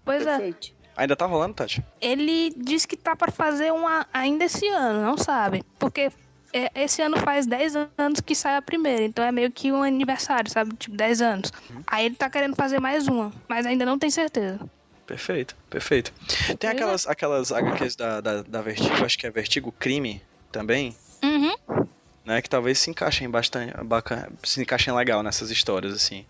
[0.04, 0.38] Pois é.
[0.38, 0.76] Perfeito.
[0.96, 1.84] Ainda tá rolando, Tati?
[2.00, 5.62] Ele diz que tá pra fazer uma ainda esse ano, não sabe.
[5.78, 6.10] Porque
[6.52, 9.82] é, esse ano faz 10 anos que sai a primeira, então é meio que um
[9.82, 10.74] aniversário, sabe?
[10.76, 11.52] Tipo, 10 anos.
[11.86, 14.58] Aí ele tá querendo fazer mais uma, mas ainda não tem certeza.
[15.06, 16.12] Perfeito, perfeito.
[16.58, 16.72] Tem é.
[16.72, 21.86] aquelas, aquelas HQs da, da, da Vertigo, acho que é Vertigo Crime também, Uhum.
[22.24, 22.42] né?
[22.42, 26.26] Que talvez se encaixem bastante, bacana, se encaixem legal nessas histórias, assim.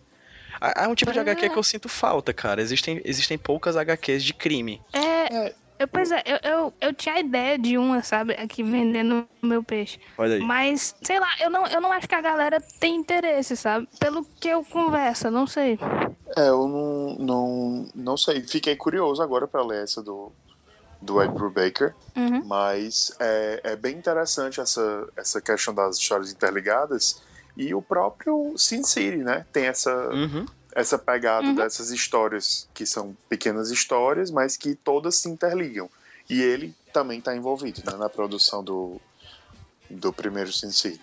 [0.75, 1.49] É um tipo de HQ é.
[1.51, 2.63] que eu sinto falta, cara.
[2.63, 4.81] Existem, existem poucas HQs de crime.
[4.93, 5.17] É.
[5.47, 5.55] É.
[5.79, 9.47] Eu, pois é, eu, eu, eu tinha a ideia de uma, sabe, aqui vendendo o
[9.47, 10.01] meu peixe.
[10.17, 10.41] Olha aí.
[10.41, 13.87] Mas, sei lá, eu não, eu não acho que a galera tem interesse, sabe?
[13.99, 15.79] Pelo que eu converso, não sei.
[16.35, 18.41] É, eu não, não, não sei.
[18.41, 20.33] Fiquei curioso agora para ler essa do,
[21.01, 22.43] do Ed Brubaker, Uhum.
[22.45, 27.21] mas é, é bem interessante essa, essa questão das histórias interligadas.
[27.57, 29.47] E o próprio Sin City, né?
[29.53, 30.45] Tem essa, Uhum.
[30.75, 31.55] essa pegada Uhum.
[31.55, 35.89] dessas histórias, que são pequenas histórias, mas que todas se interligam.
[36.29, 39.01] E ele também está envolvido né, na produção do,
[39.89, 41.01] do primeiro Sin City.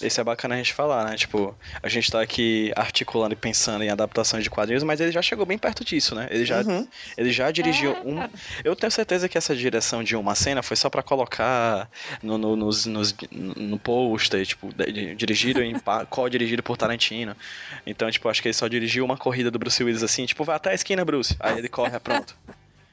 [0.00, 1.16] Esse é bacana a gente falar, né?
[1.16, 5.22] Tipo, a gente tá aqui articulando e pensando em adaptações de quadrinhos, mas ele já
[5.22, 6.26] chegou bem perto disso, né?
[6.30, 6.86] Ele já, Uhum.
[7.16, 8.20] ele já dirigiu É, um.
[8.64, 11.88] Eu tenho certeza que essa direção de uma cena foi só pra colocar
[12.22, 14.70] no, no, nos, nos- no pôster, tipo,
[15.16, 15.74] dirigido em
[16.10, 17.36] co-dirigido por Tarantino.
[17.86, 20.56] Então, tipo, acho que ele só dirigiu uma corrida do Bruce Willis assim, tipo, vai
[20.56, 21.36] até a esquina, Bruce.
[21.38, 22.34] Aí ele corre, é pronto.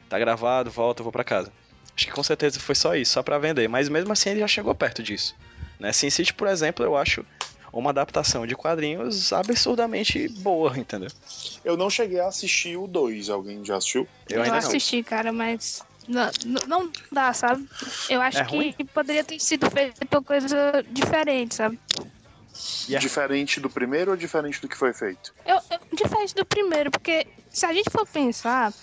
[0.08, 1.52] Tá gravado, volta, eu vou pra casa.
[1.96, 3.68] Acho que com certeza foi só isso, só pra vender.
[3.68, 5.36] Mas mesmo assim ele já chegou perto disso.
[5.80, 5.94] Né?
[5.94, 7.26] Sin City, por exemplo, eu acho
[7.72, 11.10] uma adaptação de quadrinhos absurdamente boa, entendeu?
[11.64, 13.30] Eu não cheguei a assistir o 2.
[13.30, 14.08] Alguém já assistiu?
[14.28, 14.68] Eu Eu, ainda não.
[14.68, 17.66] assisti, cara, mas não, não- não dá, sabe?
[18.10, 18.74] Eu acho É ruim?
[18.74, 21.80] que poderia ter sido feito coisa diferente, sabe?
[21.96, 25.34] A- Diferente do primeiro ou diferente do que foi feito?
[25.46, 28.74] Eu, eu- diferente do primeiro, porque se a gente for pensar,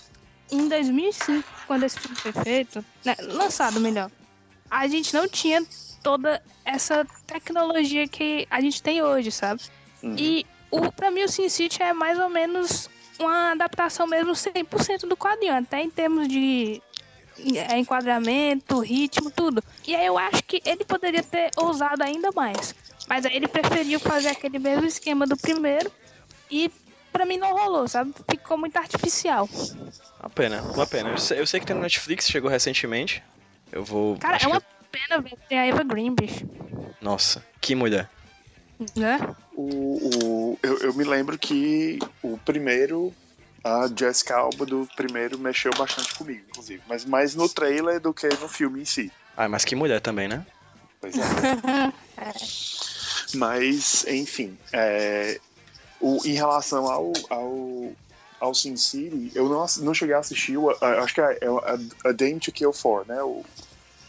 [0.49, 4.09] em 2005, quando esse filme foi feito, né, lançado melhor,
[4.71, 5.61] a gente não tinha
[6.03, 9.61] toda essa tecnologia que a gente tem hoje, sabe?
[10.03, 10.15] Uhum.
[10.17, 15.07] E o, pra mim o Sin City é mais ou menos uma adaptação mesmo 100%
[15.07, 16.81] do quadrinho, até em termos de
[17.55, 19.63] é, enquadramento, ritmo, tudo.
[19.87, 22.75] E aí eu acho que ele poderia ter ousado ainda mais.
[23.07, 25.91] Mas aí ele preferiu fazer aquele mesmo esquema do primeiro
[26.51, 26.69] e
[27.11, 28.13] pra mim não rolou, sabe?
[28.29, 29.49] Ficou muito artificial.
[30.19, 31.09] Uma pena, uma pena.
[31.09, 33.23] Eu sei, eu sei que tem no Netflix, chegou recentemente.
[33.71, 34.17] Eu vou.
[34.17, 36.45] Cara, acho é uma que- pena ver que tem a Eva Green, bicho.
[37.01, 38.09] Nossa, que mulher.
[38.95, 39.17] Né?
[39.53, 43.13] O, o- eu, eu me lembro que o primeiro,
[43.63, 46.81] a Jessica Alba do primeiro mexeu bastante comigo, inclusive.
[46.87, 49.11] Mas mais no trailer do que no filme em si.
[49.35, 50.45] Ah, mas que mulher também, né?
[51.01, 51.21] Pois é.
[53.35, 55.39] Mas, enfim, é,
[55.99, 57.91] o, em relação ao, ao,
[58.39, 61.49] ao Sin City, eu não, não cheguei a assistir, o, a- acho que é, é
[61.49, 63.21] o- a, a Dame to Kill For, né?
[63.21, 63.43] O,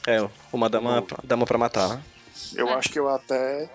[0.07, 0.19] É,
[0.53, 1.89] uma dama, dama pra matar.
[1.97, 2.05] né?
[2.55, 3.69] eu acho que eu até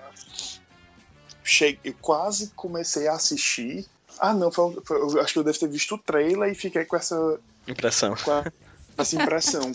[1.44, 3.86] cheguei, quase comecei a assistir.
[4.20, 6.86] Ah, não, foi, foi- eu acho que eu devo ter visto o trailer e fiquei
[6.86, 8.16] com essa, Impressão.
[8.16, 8.52] com a-
[8.98, 9.72] essa impressão.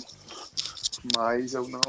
[1.17, 1.81] Mas eu não,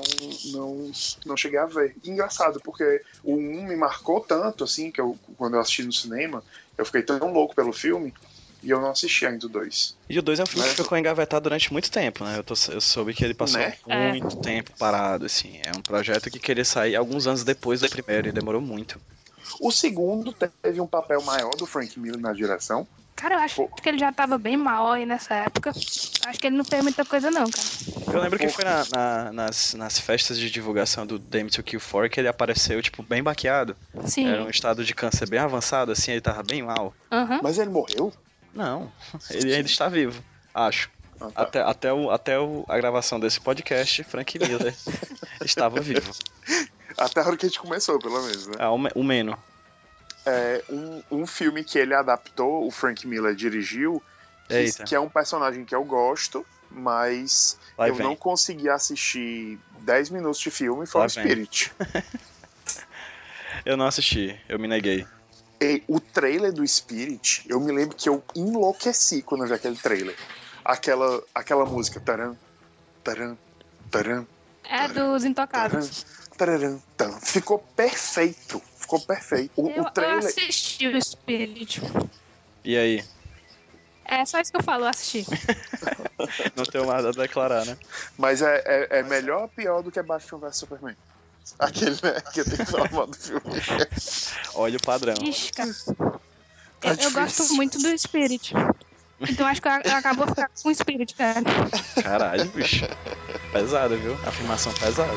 [0.54, 0.92] não,
[1.26, 1.96] não cheguei a ver.
[2.04, 6.44] Engraçado, porque o 1 me marcou tanto, assim, que eu, quando eu assisti no cinema,
[6.78, 8.14] eu fiquei tão louco pelo filme,
[8.62, 9.98] e eu não assisti ainda o 2.
[10.10, 10.74] E o 2 é um filme Né?
[10.76, 12.38] que ficou engavetado durante muito tempo, né?
[12.38, 13.74] Eu, tô- eu soube que ele passou Né?
[13.88, 14.10] É.
[14.10, 15.60] muito tempo parado, assim.
[15.64, 19.00] É um projeto que queria sair alguns anos depois do primeiro e demorou muito.
[19.60, 22.88] O segundo teve um papel maior do Frank Miller na direção.
[23.16, 23.68] Cara, eu acho Pô.
[23.68, 25.72] que ele já tava bem mal aí nessa época.
[25.72, 27.68] Acho que ele não fez muita coisa, não, cara.
[28.14, 31.82] Eu lembro que foi na- na- nas, nas festas de divulgação do Dame to Kill
[31.82, 33.76] 4 que ele apareceu, tipo, bem baqueado.
[34.06, 34.26] Sim.
[34.28, 36.94] Era um estado de câncer bem avançado, assim, ele tava bem mal.
[37.12, 37.40] Aham.
[37.44, 38.14] Mas ele morreu?
[38.54, 38.92] Não,
[39.30, 40.90] ele ainda está vivo, acho.
[41.22, 41.42] Ah, tá.
[41.42, 44.74] Até, até, o, até o, a gravação desse podcast, Frank Miller
[45.44, 46.14] estava vivo.
[46.98, 48.56] Até a hora que a gente começou, pelo menos, né?
[48.60, 49.38] É, o, o Meno.
[50.26, 54.02] É, um, um filme que ele adaptou, o Frank Miller dirigiu,
[54.48, 58.06] que, que é um personagem que eu gosto, mas Lá eu vem.
[58.06, 61.10] não consegui assistir 10 minutos de filme, foi o.
[61.10, 61.72] Spirit.
[63.66, 65.06] Eu não assisti, eu me neguei.
[65.62, 69.76] E o trailer do Spirit, eu me lembro que eu enlouqueci quando eu vi aquele
[69.76, 70.16] trailer.
[70.64, 72.00] Aquela, aquela música.
[72.00, 72.36] Taran,
[73.04, 73.36] taran,
[73.92, 74.26] taran,
[74.64, 76.06] É dos taran, Intocados.
[76.38, 77.20] taran, taran.
[77.20, 78.62] Ficou perfeito.
[78.78, 79.52] Ficou perfeito.
[79.58, 80.20] O, Eu, o eu trailer.
[80.20, 81.82] assisti o Spirit.
[82.64, 83.04] E aí?
[84.06, 85.26] É só isso que eu falo, eu assisti.
[86.56, 87.78] Não tenho nada a declarar, né?
[88.18, 90.96] Mas é, é, é melhor ou pior do que Batman vs Superman?
[91.58, 92.22] Aquele, né?
[92.34, 93.42] Que eu tenho que falar mal do filme.
[94.54, 95.16] Olha o padrão.
[95.22, 95.74] Ixi, cara.
[96.80, 98.54] Tá eu, eu gosto muito do Spirit.
[99.22, 101.42] Então acho que eu acabou ficando com o Spirit, cara.
[102.02, 102.86] Caralho, bicho.
[103.52, 104.14] Pesado, viu?
[104.26, 105.12] Afirmação pesada.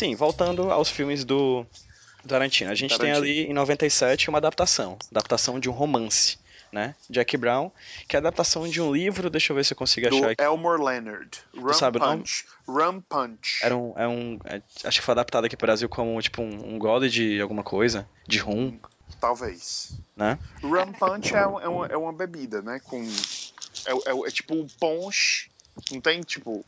[0.00, 1.66] Sim, voltando aos filmes do
[2.26, 2.70] Tarantino.
[2.70, 3.22] A gente tem Tarantino.
[3.22, 6.38] ali em 97 uma adaptação, adaptação de um romance,
[6.72, 6.94] né?
[7.10, 7.70] Jack Brown,
[8.08, 10.30] que é a adaptação de um livro, deixa eu ver se eu consigo Do achar
[10.30, 10.42] aqui.
[10.42, 11.28] Elmore Leonard.
[11.54, 12.20] Rum sabe o nome?
[12.20, 12.46] Punch.
[12.66, 13.62] Rum Punch.
[13.62, 16.76] Era um, é um é- acho que foi adaptado aqui pro Brasil como tipo um,
[16.76, 18.80] um gole de alguma coisa, de rum,
[19.20, 20.00] Talvez.
[20.16, 20.38] né?
[20.62, 22.80] Rum Punch é, um- é uma, é uma bebida, né?
[22.84, 23.02] Com.
[23.86, 25.50] É, é- é tipo um ponche.
[25.92, 26.64] Não tem, tipo.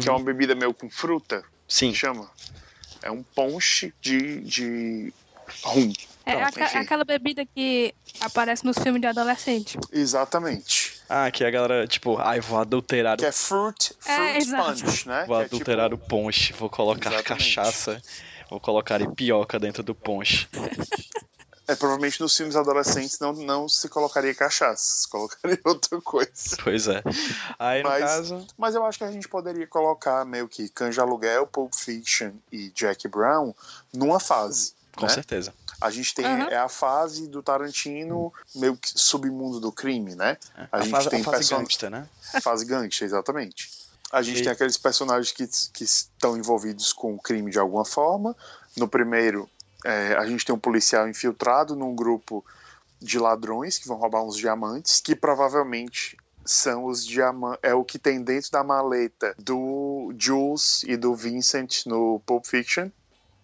[0.00, 1.44] Que é uma bebida meio com fruta.
[1.70, 1.94] Sim.
[1.94, 2.28] Chama.
[3.00, 5.12] É um ponche de, de
[5.62, 5.90] rum.
[6.26, 9.78] É Pronto, aquela bebida que aparece nos filmes de adolescente.
[9.90, 11.00] Exatamente.
[11.08, 14.82] Ah, que a galera, tipo, ai, vou adulterar Que o é fruit, É, fruit exato.
[14.84, 15.24] punch, né?
[15.26, 17.24] Vou Que é adulterar tipo- o ponche, vou colocar Exatamente.
[17.54, 18.02] cachaça,
[18.50, 20.46] vou colocar ipioca dentro do ponche.
[21.70, 26.56] É, provavelmente nos filmes adolescentes não, não se colocaria cachaça, se colocaria outra coisa.
[26.64, 27.02] Pois é.
[27.58, 28.46] Aí, no Mas- caso.
[28.58, 32.70] Mas eu acho que a gente poderia colocar meio que Canja Aluguel, Pulp Fiction e
[32.70, 33.54] Jack Brown
[33.92, 34.72] numa fase.
[34.96, 35.12] Com né?
[35.12, 35.54] certeza.
[35.80, 36.48] A gente tem Aham.
[36.50, 40.36] é a fase do Tarantino, meio que submundo do crime, né?
[40.72, 42.08] A, A, gente fase, tem a fase person- gangster, né?
[42.42, 43.70] fase gangster, exatamente.
[44.12, 47.84] A gente E- tem aqueles personagens que, que estão envolvidos com o crime de alguma
[47.84, 48.36] forma.
[48.76, 49.48] No primeiro,
[49.84, 52.44] é, a gente tem um policial infiltrado num grupo
[53.00, 57.60] de ladrões que vão roubar uns diamantes, que provavelmente são os diamantes.
[57.62, 62.90] É o que tem dentro da maleta do Jules e do Vincent no Pulp Fiction.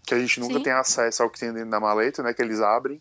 [0.05, 0.63] Que a gente nunca Sim.
[0.63, 2.33] tem acesso ao que tem dentro da maleta, né?
[2.33, 3.01] Que eles abrem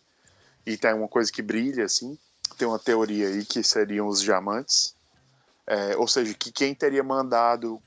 [0.66, 2.18] e tem uma coisa que brilha, assim.
[2.58, 4.96] Tem uma teoria aí que seriam os diamantes.
[5.68, 7.82] É, ou seja, que quem teria mandado,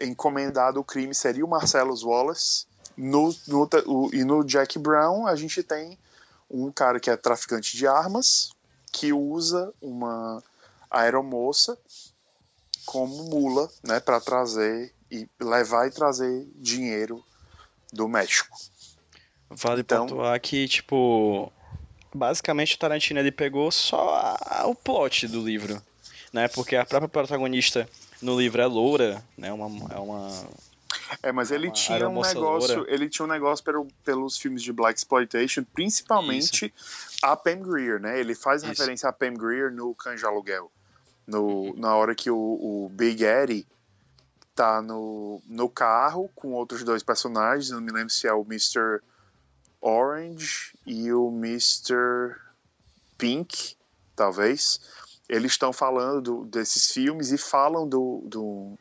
[0.00, 2.66] encomendado o crime seria o Marcellus Wallace.
[2.96, 5.98] No, no, o- e no Jack Brown, a gente tem
[6.50, 8.52] um cara que é traficante de armas,
[8.92, 10.42] que usa uma
[10.90, 11.78] aeromoça
[12.84, 17.24] como mula, né, para trazer e levar e trazer dinheiro
[17.92, 18.56] do México.
[19.50, 21.52] Vale Então- pontuar que, tipo.
[22.14, 25.80] Basicamente o Tarantino ele pegou só a- o plot do livro.
[26.30, 26.48] Né?
[26.48, 27.88] Porque a própria protagonista
[28.20, 29.52] no livro é loura, né?
[29.52, 30.28] Uma, é uma.
[31.22, 32.92] É, mas ele Uma tinha um negócio, loura.
[32.94, 36.72] ele tinha um negócio pelo- pelos filmes de Black Exploitation, principalmente
[37.22, 38.18] a Pam Grier, né?
[38.20, 38.70] Ele faz Isso.
[38.70, 40.70] referência a Pam Grier no Canja Aluguel.
[41.26, 41.74] No, Uhum.
[41.76, 43.66] Na hora que o, o Big Eddie
[44.54, 49.00] tá no, no carro com outros dois personagens, não me lembro se é o Mr.
[49.80, 52.36] Orange e o Mr.
[53.18, 53.76] Pink,
[54.14, 54.80] talvez.
[55.28, 58.78] Eles estão falando do- desses filmes e falam do, do,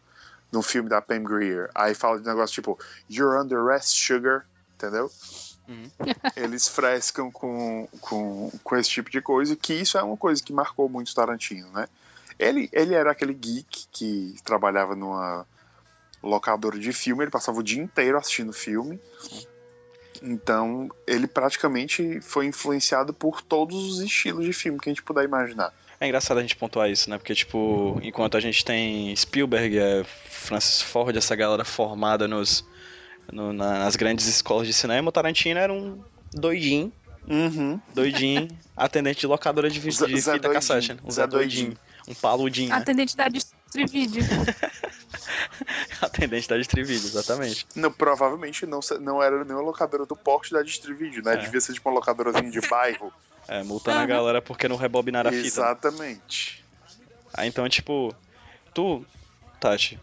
[0.51, 1.69] no filme da Pam Grier.
[1.73, 2.77] Aí fala de negócio tipo,
[3.09, 4.45] You're under arrest, sugar,
[4.75, 5.09] entendeu?
[5.67, 5.89] Uhum.
[6.35, 10.51] Eles frescam com, com, com esse tipo de coisa, que isso é uma coisa que
[10.51, 11.87] marcou muito Tarantino, né?
[12.37, 15.45] Ele, ele era aquele geek que trabalhava numa
[16.23, 18.99] locadora de filme, ele passava o dia inteiro assistindo filme.
[20.21, 25.23] Então, ele praticamente foi influenciado por todos os estilos de filme que a gente puder
[25.23, 25.73] imaginar.
[26.01, 27.17] É engraçado a gente pontuar isso, né?
[27.19, 32.65] Porque, tipo, enquanto a gente tem Spielberg, é, Francis Ford, essa galera formada nos,
[33.31, 36.91] no- na- nas grandes escolas de cinema, o Tarantino era um doidinho,
[37.29, 37.79] Uhum.
[37.93, 40.93] doidinho, atendente de locadora de, de Zé fita Doidinho, cassete.
[40.93, 40.99] né?
[41.05, 41.77] Um Zé Zé doidinho.
[42.07, 42.75] Um paludinho, né?
[42.77, 44.23] Atendente da Distrivídeo.
[46.01, 47.67] Atendente da Distrivídeo, exatamente.
[47.75, 51.35] Não, provavelmente não, se- não era nenhuma locadora do porte da Distrivídeo, né?
[51.35, 51.37] É.
[51.37, 53.13] Devia ser tipo uma locadorazinha de bairro.
[53.47, 55.47] É, multando a galera porque não rebobinaram a fita.
[55.47, 56.63] Exatamente.
[57.33, 58.13] Aí então, tipo,
[58.73, 59.05] tu,
[59.59, 59.99] Tati,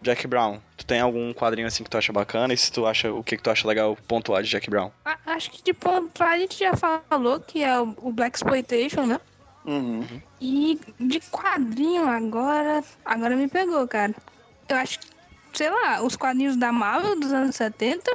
[0.00, 2.52] Jack Brown, tu tem algum quadrinho assim que tu acha bacana?
[2.52, 4.90] E se tu acha, o que, que tu acha legal pontuar de Jack Brown?
[5.04, 9.06] A- Acho que de ponto a gente já falou que é o, o Black Exploitation,
[9.06, 9.20] né?
[9.64, 10.04] Uhum.
[10.40, 12.82] E de quadrinho agora.
[13.04, 14.12] Agora me pegou, cara.
[14.68, 15.06] Eu acho que,
[15.52, 18.10] sei lá, os quadrinhos da Marvel dos anos 70.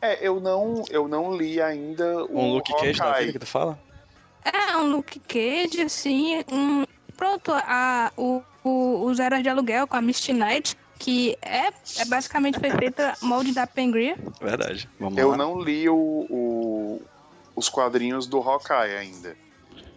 [0.00, 3.20] É, eu não, eu não li ainda o Um Luke Cage da Hawkeye.
[3.26, 3.78] vida que tu fala?
[4.44, 6.42] É um Luke Cage, assim.
[6.50, 6.84] Um,
[7.16, 11.66] pronto, a, o, o, os Heróis de Aluguel com a Misty Knight, que é,
[11.98, 14.16] é basicamente foi feita molde da Pengria.
[14.40, 14.88] Verdade.
[14.98, 15.36] Vamos Eu lá.
[15.36, 17.02] não li o, o-
[17.54, 19.36] os quadrinhos do Hawkeye ainda.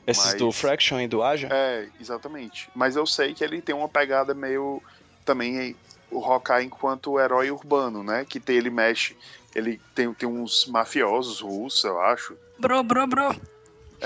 [0.06, 1.48] Esses mas- do Fraction e do Aja?
[1.52, 2.70] É, exatamente.
[2.76, 4.82] Mas eu sei que ele tem uma pegada meio
[5.24, 5.76] também
[6.12, 8.24] o Hawkeye enquanto herói urbano, né?
[8.24, 9.18] Que tem, ele mexe,
[9.56, 12.38] ele tem, tem uns mafiosos russos, eu acho.
[12.60, 13.36] Bro, bro, bro.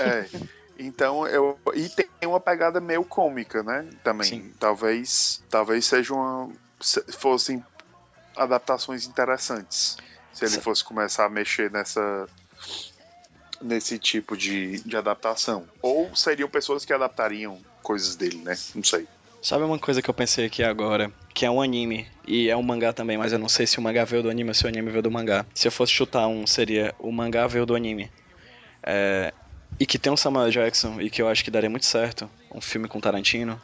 [0.02, 0.26] É.
[0.78, 3.88] Então eu e tem uma pegada meio cômica, né?
[4.02, 4.26] Também.
[4.28, 4.52] Sim.
[4.58, 7.62] Talvez talvez sejam uma- se- fossem
[8.36, 9.96] adaptações interessantes.
[10.32, 10.60] Se ele Sim.
[10.60, 12.26] fosse começar a mexer nessa
[13.60, 15.66] nesse tipo de, de adaptação.
[15.82, 18.56] Ou seriam pessoas que adaptariam coisas dele, né?
[18.74, 19.06] Não sei.
[19.42, 21.10] Sabe uma coisa que eu pensei aqui agora?
[21.34, 22.06] Que é um anime.
[22.26, 24.50] E é um mangá também, mas eu não sei se o mangá veio do anime
[24.50, 25.44] ou se o anime veio do mangá.
[25.54, 28.10] Se eu fosse chutar um, seria o mangá veio do anime.
[28.82, 29.32] É,
[29.78, 32.30] E que tem um Samuel Jackson e que eu acho que daria muito certo.
[32.54, 33.60] Um filme com Tarantino.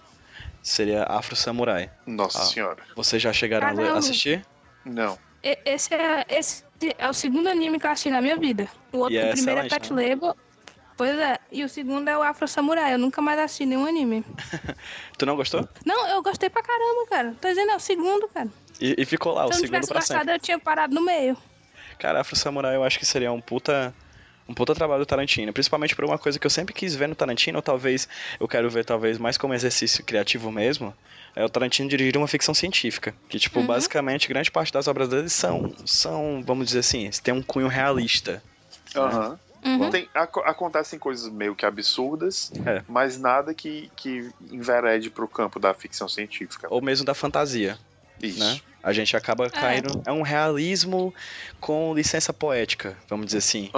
[0.62, 1.90] Seria Afro Samurai.
[2.06, 2.44] Nossa Ah.
[2.46, 2.82] senhora.
[2.96, 3.98] Vocês já chegaram a Caramba.
[3.98, 4.44] assistir?
[4.84, 5.18] Não.
[5.42, 6.64] Esse é, esse
[6.98, 8.68] é o segundo anime que eu assisti na minha vida.
[8.92, 10.36] O outro é o primeiro é Pet Label.
[10.96, 12.94] Pois é, e o segundo é o Afro Samurai.
[12.94, 14.24] Eu nunca mais assisti nenhum anime.
[15.18, 15.68] Tu não gostou?
[15.84, 17.34] Não, eu gostei pra caramba, cara.
[17.40, 18.48] Tô dizendo, é o segundo, cara.
[18.80, 20.34] E, e ficou lá, o Se eu não segundo tivesse pra gostado, sempre.
[20.34, 21.36] eu tinha parado no meio.
[21.98, 23.94] Cara, Afro Samurai eu acho que seria um puta.
[24.48, 27.14] Um puta trabalho do Tarantino, principalmente por uma coisa que eu sempre quis ver no
[27.16, 30.94] Tarantino, ou talvez eu quero ver talvez mais como exercício criativo mesmo,
[31.34, 33.66] é o Tarantino dirigir uma ficção científica, que tipo, Uhum.
[33.66, 38.42] basicamente grande parte das obras dele são são, vamos dizer assim, tem um cunho realista.
[38.94, 39.38] Aham.
[39.64, 39.90] Uhum.
[39.90, 42.82] Tem, aco- acontecem coisas meio que absurdas, É.
[42.88, 46.68] mas nada que, que enverede pro campo da ficção científica.
[46.70, 47.76] Ou mesmo da fantasia,
[48.22, 48.38] Isso.
[48.38, 48.60] né?
[48.82, 50.00] A gente acaba caindo.
[50.06, 51.12] É um realismo
[51.60, 53.70] com licença poética, vamos dizer assim.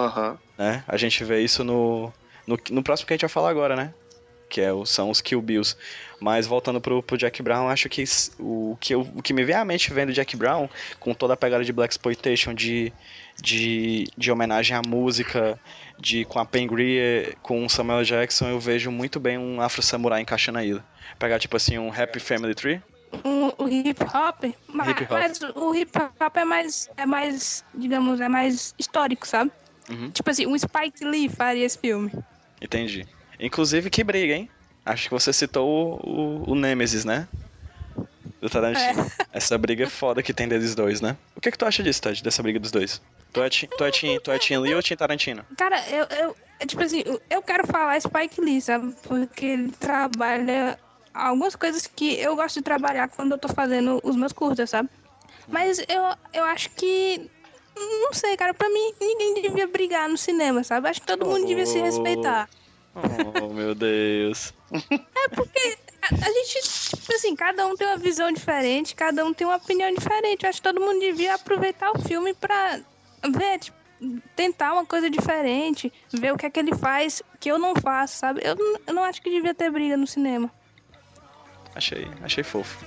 [0.59, 0.85] Né?
[0.87, 2.13] A gente vê isso no,
[2.47, 3.95] no, no próximo que a gente vai falar agora, né?
[4.51, 5.77] Que é, o- são os Kill Bills.
[6.21, 8.05] Mas voltando pro, pro Jack Brown, acho que
[8.39, 10.69] o que, eu- o que me vem à mente vendo Jack Brown,
[11.01, 12.93] com toda a pegada de Black Exploitation, de,
[13.43, 15.59] de, de homenagem à música,
[15.99, 19.83] de com a Pen Grier, com o Samuel Jackson, eu vejo muito bem um Afro
[19.83, 20.79] Samurai encaixando aí.
[21.19, 22.81] Pegar tipo assim um Happy Family Tree.
[23.25, 25.11] O, o hip hop, ma- Hip hop.
[25.11, 29.51] mas o hip hop é mais, é mais, digamos, é mais histórico, sabe?
[29.91, 30.11] Uhum.
[30.11, 32.11] Tipo assim, um Spike Lee faria esse filme.
[32.61, 33.07] Entendi.
[33.41, 34.51] Inclusive, que briga, hein?
[34.85, 36.11] Acho que você citou o,
[36.49, 37.27] o, o Nemesis, né?
[38.41, 39.11] Do Tarantino.
[39.33, 41.17] Essa briga é foda que tem deles dois, né?
[41.37, 43.01] O que, que tu acha disso, Ted, dessa briga dos dois?
[43.33, 45.45] Tu é, ti- tu é, Tim, tu é Tim Lee ou Tim Tarantino?
[45.57, 48.95] Cara, eu, eu é tipo assim, eu quero falar Spike Lee, sabe?
[49.03, 50.79] Porque ele trabalha
[51.13, 54.89] algumas coisas que eu gosto de trabalhar quando eu tô fazendo os meus curtas, sabe?
[55.47, 56.03] Mas eu,
[56.33, 57.31] eu acho que.
[57.77, 60.89] Não sei, cara, pra mim ninguém devia brigar no cinema, sabe?
[60.89, 61.83] Acho que todo mundo devia se Oh.
[61.83, 62.49] respeitar.
[63.41, 64.53] Oh, meu Deus.
[64.73, 66.63] É porque a, a gente,
[66.97, 70.43] tipo assim, cada um tem uma visão diferente, cada um tem uma opinião diferente.
[70.43, 72.81] Eu acho que todo mundo devia aproveitar o filme pra
[73.31, 73.79] ver, tipo,
[74.35, 78.17] tentar uma coisa diferente, ver o que é que ele faz que eu não faço,
[78.19, 78.41] sabe?
[78.43, 78.57] Eu,
[78.87, 80.51] eu não acho que devia ter briga no cinema.
[81.79, 82.85] Achei, achei fofo.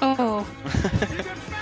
[0.00, 0.42] Oh.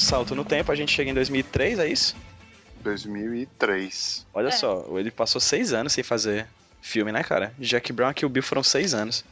[0.00, 2.16] salto no tempo, a gente chega em 2003, é isso?
[2.82, 4.26] 2003.
[4.32, 4.52] Olha É.
[4.52, 6.46] só, ele passou seis anos sem fazer
[6.80, 7.52] filme, né, cara?
[7.58, 9.24] Jack Brown e Kill Bill foram seis anos.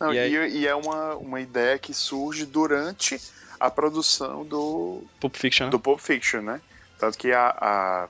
[0.00, 3.20] Não, E e, aí- e é uma, uma ideia que surge durante
[3.58, 5.70] a produção do, Pulp Fiction, né?
[5.70, 6.60] do Pulp Fiction, né?
[6.98, 8.08] Tanto que a, a-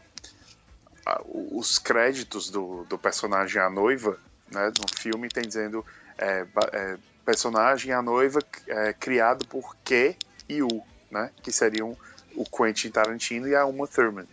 [1.07, 4.19] a- os créditos do, do personagem A Noiva,
[4.51, 5.85] né, no filme, tem dizendo
[6.19, 10.17] é, é, personagem A Noiva é, criado por Q
[10.49, 11.31] e U, né?
[11.43, 11.97] Que seriam
[12.35, 14.27] o Quentin Tarantino e a Uma Thurman.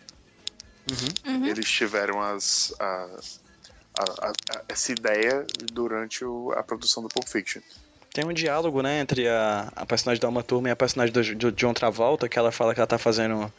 [1.26, 1.46] Uhum.
[1.46, 3.08] Eles tiveram as, a-
[3.98, 7.60] a- a- a- essa ideia durante o- a produção do Pulp Fiction.
[8.12, 11.22] Tem um diálogo, né, entre a, a personagem da Uma Turma e a personagem do,
[11.36, 13.52] do John Travolta, que ela fala que ela tá fazendo,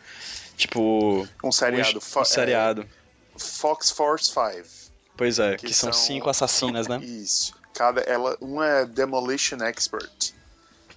[0.58, 2.00] tipo, Um seriado.
[2.00, 2.82] um, um seriado.
[2.82, 4.92] é, Fox Force 5.
[5.16, 6.98] Pois é, que, são, cinco assassinas, né?
[7.02, 7.54] Isso.
[7.74, 10.34] Cada, ela, uma é Demolition Expert.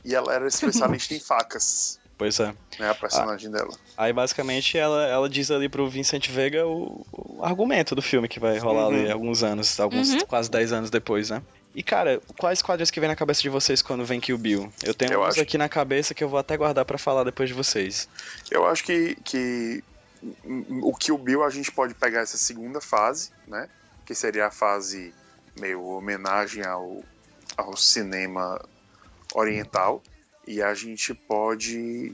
[0.04, 2.54] E ela era especialista em facas, Pois é.
[2.78, 2.90] né?
[2.90, 3.76] A personagem dela.
[3.96, 8.38] Aí basicamente ela, ela diz ali pro Vincent Vega o, o argumento do filme que
[8.38, 9.12] vai rolar ali Uhum.
[9.12, 10.20] alguns anos, alguns Uhum.
[10.26, 11.42] quase 10 anos depois, né?
[11.74, 14.72] E cara, quais quadros que vem na cabeça de vocês quando vem Kill Bill?
[14.84, 17.24] Eu tenho Eu uns acho- aqui na cabeça que eu vou até guardar pra falar
[17.24, 18.08] depois de vocês.
[18.48, 19.82] Eu acho que, que
[20.80, 23.68] o Kill Bill a gente pode pegar essa segunda fase, né?
[24.06, 25.12] Que seria a fase
[25.58, 27.02] meio homenagem ao,
[27.56, 28.60] ao cinema
[29.34, 30.00] oriental.
[30.46, 32.12] E a gente pode.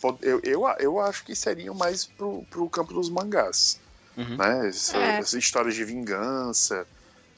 [0.00, 3.80] pode- eu, eu, eu acho que seria mais pro, pro campo dos mangás.
[4.16, 4.36] Uhum.
[4.36, 4.68] Né?
[4.68, 5.18] Essa- É.
[5.18, 6.86] Essas histórias de vingança,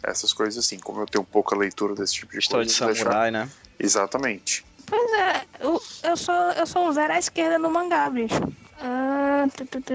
[0.02, 0.78] essas coisas assim.
[0.78, 2.84] Como eu tenho pouca leitura desse tipo de História de coisa.
[2.84, 3.48] vou deixar- samurai, né?
[3.78, 4.64] Exatamente.
[4.86, 8.34] Pois é, eu, eu sou eu sou um zero à esquerda no mangá, bicho.
[8.80, 9.94] Ah, tu, tu, tu.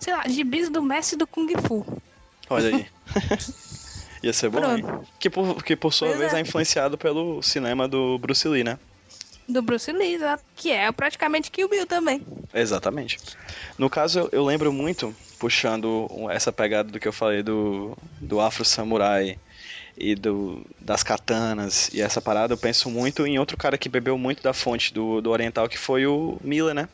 [0.00, 1.84] Sei lá, gibis do mestre do Kung Fu.
[2.50, 2.86] Olha aí.
[4.22, 4.84] Ia ser bom, hein?
[5.20, 6.38] Que por, que por sua Pois vez é.
[6.38, 8.78] é influenciado pelo cinema do Bruce Lee, né?
[9.48, 12.26] Do Bruce Lee, exato, que é praticamente Kill Bill também.
[12.52, 13.18] Exatamente.
[13.78, 18.64] No caso, eu, lembro muito, puxando essa pegada do que eu falei do, do Afro
[18.64, 19.38] Samurai
[19.96, 24.18] e do, das katanas e essa parada, eu penso muito em outro cara que bebeu
[24.18, 26.88] muito da fonte do, do oriental, que foi o Miller, né?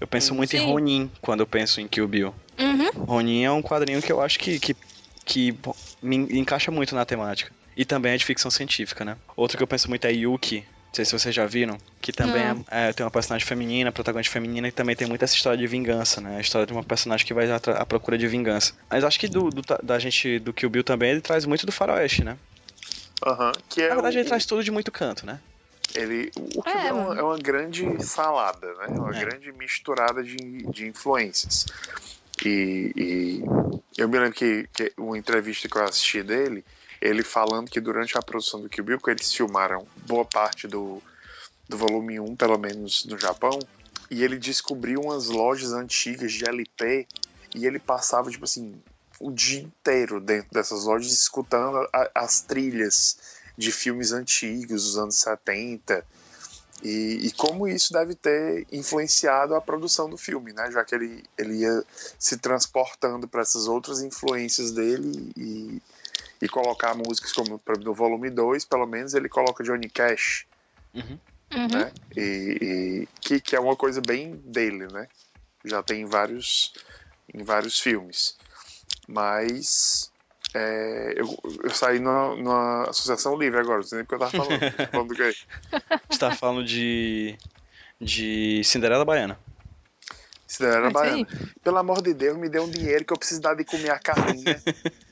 [0.00, 0.66] Eu penso muito em Sim.
[0.66, 2.34] Ronin quando eu penso em Kill Bill.
[2.58, 3.04] Uhum.
[3.04, 4.76] Ronin é um quadrinho que eu acho que, que,
[5.24, 5.58] que
[6.02, 7.52] me encaixa muito na temática.
[7.76, 9.16] E também é de ficção científica, né?
[9.36, 10.64] Outro que eu penso muito é Yuki.
[10.90, 11.76] Não sei se vocês já viram.
[12.00, 15.34] Que também é, é- tem uma personagem feminina, protagonista feminina, e também tem muita essa
[15.34, 16.38] história de vingança, né?
[16.38, 18.72] A história de uma personagem que vai atra- à procura de vingança.
[18.90, 21.72] Mas acho que do, do da gente, do Kill Bill também, ele traz muito do
[21.72, 22.38] faroeste, né?
[23.26, 25.40] Aham, que é Na verdade, o- ele traz tudo de muito canto, né?
[25.94, 28.86] Ele, o que É, é, uma, é uma grande salada, né?
[28.98, 29.20] Uma É.
[29.20, 30.36] grande misturada de,
[30.70, 31.66] de influências.
[32.44, 33.42] E, e
[33.96, 36.64] eu me lembro que, que uma entrevista que eu assisti dele,
[37.00, 41.02] ele falando que durante a produção do Kill Bill, que eles filmaram boa parte do,
[41.68, 43.58] do volume 1, pelo menos no Japão,
[44.10, 47.06] e ele descobriu umas lojas antigas de LP
[47.54, 48.80] e ele passava, tipo assim,
[49.20, 53.18] o dia inteiro dentro dessas lojas escutando a- as trilhas
[53.56, 56.04] de filmes antigos dos anos 70
[56.82, 60.70] e, e como isso deve ter influenciado a produção do filme, né?
[60.70, 61.84] Já que ele, ele ia
[62.18, 65.82] se transportando para essas outras influências dele e,
[66.40, 70.46] e colocar músicas como no volume 2, pelo menos ele coloca Johnny Cash,
[70.94, 71.18] Uhum.
[71.54, 71.68] Uhum.
[71.68, 71.92] né?
[72.16, 75.08] E, e- que, que é uma coisa bem dele, né?
[75.64, 76.72] Já tem em vários,
[77.34, 78.36] em vários filmes.
[79.06, 80.12] Mas
[80.54, 84.44] é, eu, eu saí numa, numa associação livre agora, não sei nem porque eu tava
[84.44, 84.60] falando.
[84.92, 85.34] Falando do quê?
[85.72, 87.36] A gente tá falando de.
[88.00, 89.38] de Cinderela Baiana.
[90.48, 91.24] Cinderela É isso aí.
[91.24, 91.52] Baiana.
[91.62, 93.98] Pelo amor de Deus, me dê um dinheiro que eu preciso dar de comer a
[93.98, 94.60] carninha.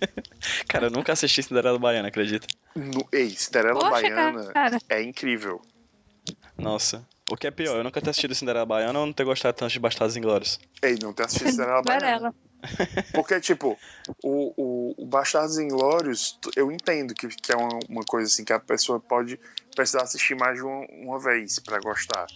[0.67, 2.47] Cara, eu nunca assisti Cinderela Baiana, acredita?
[2.75, 4.79] no, ei, Cinderela Poxa, Baiana cara.
[4.89, 5.61] é incrível.
[6.57, 7.07] Nossa.
[7.31, 9.73] O que é pior, eu nunca ter assistido Cinderela Baiana ou não ter gostado tanto
[9.73, 10.59] de Bastardos Inglórios.
[10.81, 12.35] Ei, não ter assistido Cinderela Baiana.
[13.13, 13.79] Porque, tipo,
[14.23, 18.53] o, o, o Bastardos Inglórios, eu entendo que, que é uma, uma coisa assim que
[18.53, 19.39] a pessoa pode
[19.75, 22.27] precisar assistir mais de uma, uma vez pra gostar.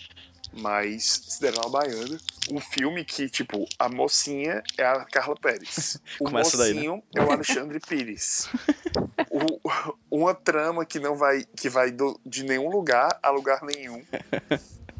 [0.53, 2.18] Mas Cinderela Baiana,
[2.51, 6.01] um filme que, tipo, a mocinha é a Carla Pérez.
[6.18, 6.80] O Começa daí, né?
[6.88, 8.49] mocinho é o Alexandre Pires.
[9.30, 9.61] O-
[10.11, 14.03] uma trama que não vai, que vai do- de nenhum lugar a lugar nenhum.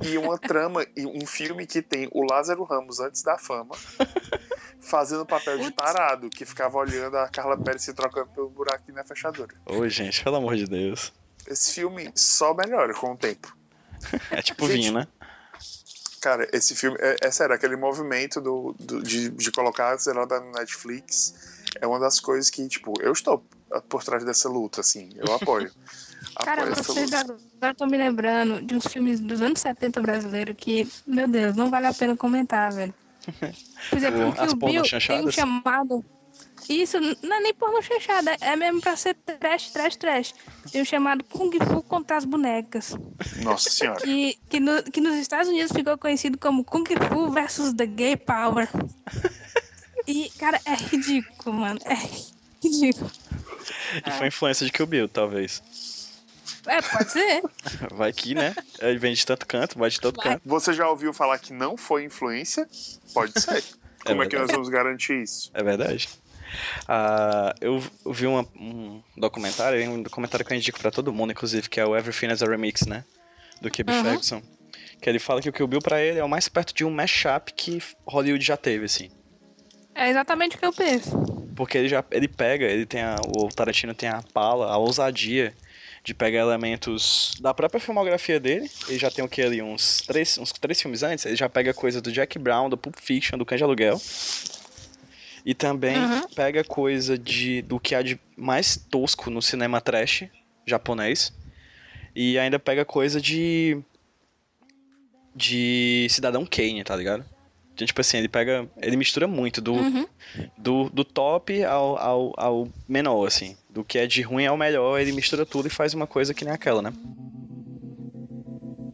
[0.03, 3.75] E uma trama, e um filme que tem o Lázaro Ramos antes da fama,
[4.81, 9.05] fazendo papel de tarado, que ficava olhando a Carla Pérez se trocando pelo buraquinho na
[9.05, 9.55] fechadura.
[9.67, 11.13] Ô, gente, pelo amor de Deus.
[11.47, 13.55] Esse filme só melhora com o tempo.
[14.31, 15.07] É tipo Gente, vinho, né?
[16.21, 20.39] Cara, esse filme, é, é sério, aquele movimento do, do- de, de colocar a Zelda
[20.41, 23.43] no Netflix é uma das coisas que, tipo, eu estou
[23.89, 25.71] por trás dessa luta, assim, eu apoio.
[26.45, 30.87] Cara, apoio vocês agora estão me lembrando de uns filmes dos anos 70 brasileiros que,
[31.07, 32.95] meu Deus, não vale a pena comentar, velho.
[33.89, 36.05] Por exemplo, O- o Kill Bill tem um chamado.
[36.69, 40.35] Isso não é nem porno chanchada, é mesmo pra ser trash, trash, trash.
[40.71, 42.95] Tem um chamado Kung Fu contra as bonecas.
[43.43, 44.01] Nossa senhora.
[44.01, 48.17] Que, que, no- que nos Estados Unidos ficou conhecido como Kung Fu versus The Gay
[48.17, 48.69] Power.
[50.07, 51.81] E, cara, é ridículo, mano.
[51.85, 51.95] É
[52.63, 53.11] ridículo.
[54.07, 55.63] E foi influência de Kill Bill, talvez.
[56.67, 57.43] É, pode ser.
[57.93, 58.55] Vai que, né?
[58.81, 60.35] Ele vem de tanto canto, vai de todo Vai.
[60.35, 60.43] canto.
[60.45, 62.69] Você já ouviu falar que não foi influência?
[63.15, 63.65] Pode ser.
[64.05, 65.51] Como é, que nós vamos garantir isso?
[65.53, 66.09] É verdade.
[66.89, 71.69] Ah, eu vi uma- um documentário, um documentário que eu indico pra todo mundo, inclusive,
[71.69, 73.05] que é o Everything as a Remix, né?
[73.61, 74.03] Do Kib Uhum.
[74.03, 74.43] Ferguson.
[75.01, 76.91] Que ele fala que o Kill Bill pra ele é o mais perto de um
[76.91, 79.11] mashup que Hollywood já teve, assim.
[79.95, 81.11] É exatamente o que eu penso.
[81.57, 85.55] Porque ele já ele pega, ele tem a, o Tarantino tem a pala, a ousadia
[86.03, 88.71] de pegar elementos da própria filmografia dele.
[88.89, 91.75] Ele já tem o que ali uns três, uns três filmes antes, ele já pega
[91.75, 94.01] coisa do Jack Brown, do Pulp Fiction, do Cães de Aluguel.
[95.45, 96.21] E também Uhum.
[96.35, 100.25] pega coisa de do que há de mais tosco no cinema trash
[100.67, 101.33] japonês.
[102.15, 103.79] E ainda pega coisa de
[105.35, 107.25] de Cidadão Kane, tá ligado?
[107.73, 110.07] Então, tipo assim, ele pega, ele mistura muito do Uhum.
[110.59, 113.57] do, do top ao, ao, ao menor, assim.
[113.71, 116.45] Do que é de ruim ao melhor, ele mistura tudo e faz uma coisa que
[116.45, 116.93] nem aquela, né?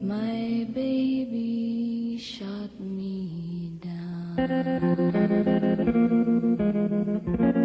[0.01, 3.97] My baby shot me down.
[7.27, 7.56] thank you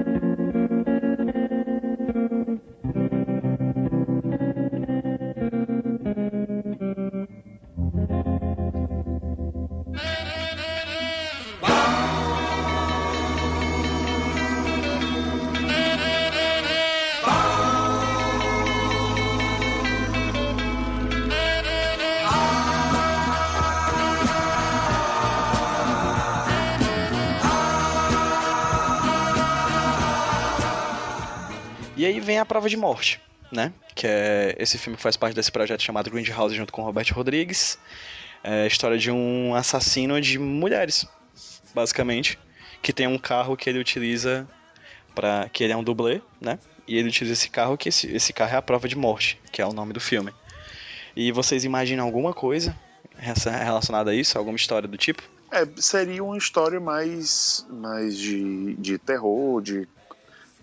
[32.21, 33.19] vem a prova de morte,
[33.51, 33.73] né?
[33.95, 37.11] Que é esse filme que faz parte desse projeto chamado Grindhouse junto com o Roberto
[37.11, 37.77] Rodrigues.
[38.43, 41.05] É a história de um assassino de mulheres,
[41.73, 42.39] basicamente,
[42.81, 44.47] que tem um carro que ele utiliza
[45.13, 46.57] para que ele é um dublê, né?
[46.87, 49.61] E ele utiliza esse carro que esse, esse carro é a prova de morte, que
[49.61, 50.33] é o nome do filme.
[51.15, 52.75] E vocês imaginam alguma coisa
[53.17, 55.21] relacionada a isso, alguma história do tipo?
[55.51, 59.87] É, seria uma história mais, mais de, de terror, de,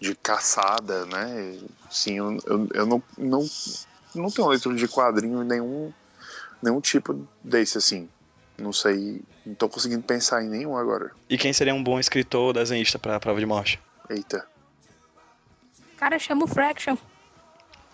[0.00, 1.58] de caçada, né?
[1.90, 3.46] Sim, eu, eu, eu não, não,
[4.14, 5.92] não tenho leitura de quadrinho em nenhum,
[6.62, 8.08] nenhum tipo desse, assim.
[8.56, 11.12] Não sei, não tô conseguindo pensar em nenhum agora.
[11.28, 13.80] E quem seria um bom escritor ou desenhista para a prova de morte?
[14.10, 14.46] Eita.
[15.96, 16.96] Cara, chama o Fraction.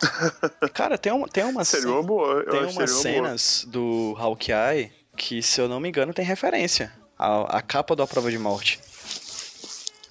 [0.74, 2.42] Cara, tem, um, tem umas Seria uma boa.
[2.46, 3.38] eu tem umas seria uma boa.
[3.38, 8.06] cenas do Hawkeye que, se eu não me engano, tem referência à, à capa da
[8.06, 8.80] prova de morte.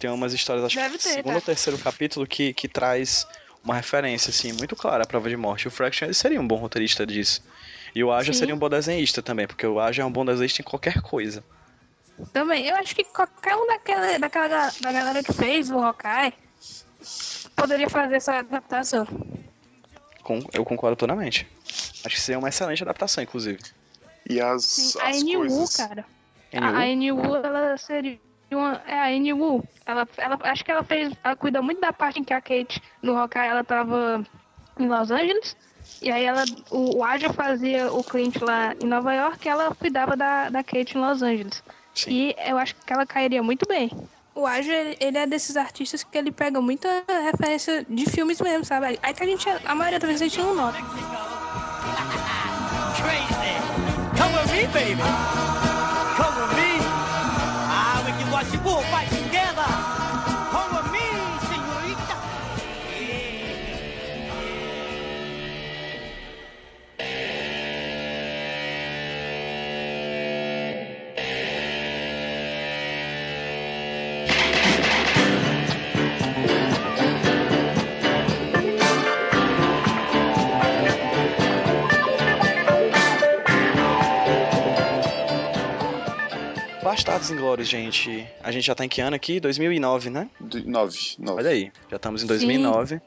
[0.04, 1.36] Tem umas histórias, acho Deve que ter, segundo tá?
[1.36, 3.26] ou terceiro capítulo, que, que traz
[3.64, 5.66] uma referência, assim, muito clara à prova de morte.
[5.70, 7.42] O Fraction ele seria um bom roteirista disso.
[7.96, 8.40] E o Aja Sim.
[8.40, 11.42] seria um bom desenhista também, porque o Aja é um bom desenhista em qualquer coisa.
[12.34, 14.48] Também, eu acho que qualquer um daquela, daquela
[14.82, 16.34] da galera que fez o Hawkeye
[17.56, 19.08] poderia fazer essa adaptação.
[20.22, 21.48] Com- eu concordo plenamente.
[22.04, 23.60] Acho que seria uma excelente adaptação, inclusive.
[24.30, 25.78] E as, Sim, a as NU, coisas...
[25.78, 26.06] cara.
[26.52, 26.62] NU?
[26.62, 28.20] A, a NU, ela seria
[28.56, 28.82] uma.
[28.88, 29.64] É a NU.
[29.86, 31.14] Ela, ela, acho que ela fez.
[31.24, 34.24] Ela cuida muito da parte em que a Kate no Hawkeye ela tava
[34.80, 35.56] em Los Angeles.
[36.02, 36.44] E aí ela.
[36.72, 40.64] O, o Aja fazia o Clint lá em Nova York e ela cuidava da, da
[40.64, 41.64] Kate em Los Angeles.
[41.94, 42.12] Sim.
[42.12, 43.92] E eu acho que ela cairia muito bem.
[44.36, 46.88] O Aja, ele- ele é desses artistas que ele pega muita
[47.24, 48.98] referência de filmes mesmo, sabe?
[49.04, 50.78] Aí que a gente, a maioria das vezes a gente não nota.
[52.98, 53.54] crazy.
[54.18, 55.53] Come with me, baby.
[58.54, 58.84] 一步
[87.04, 88.26] Bastardos Inglórios, gente.
[88.42, 89.38] A gente já tá em que ano aqui?
[89.38, 90.30] 2009, né?
[90.40, 90.98] Do- Nove.
[91.20, 91.38] nove.
[91.42, 93.02] Olha aí, já estamos em 2009.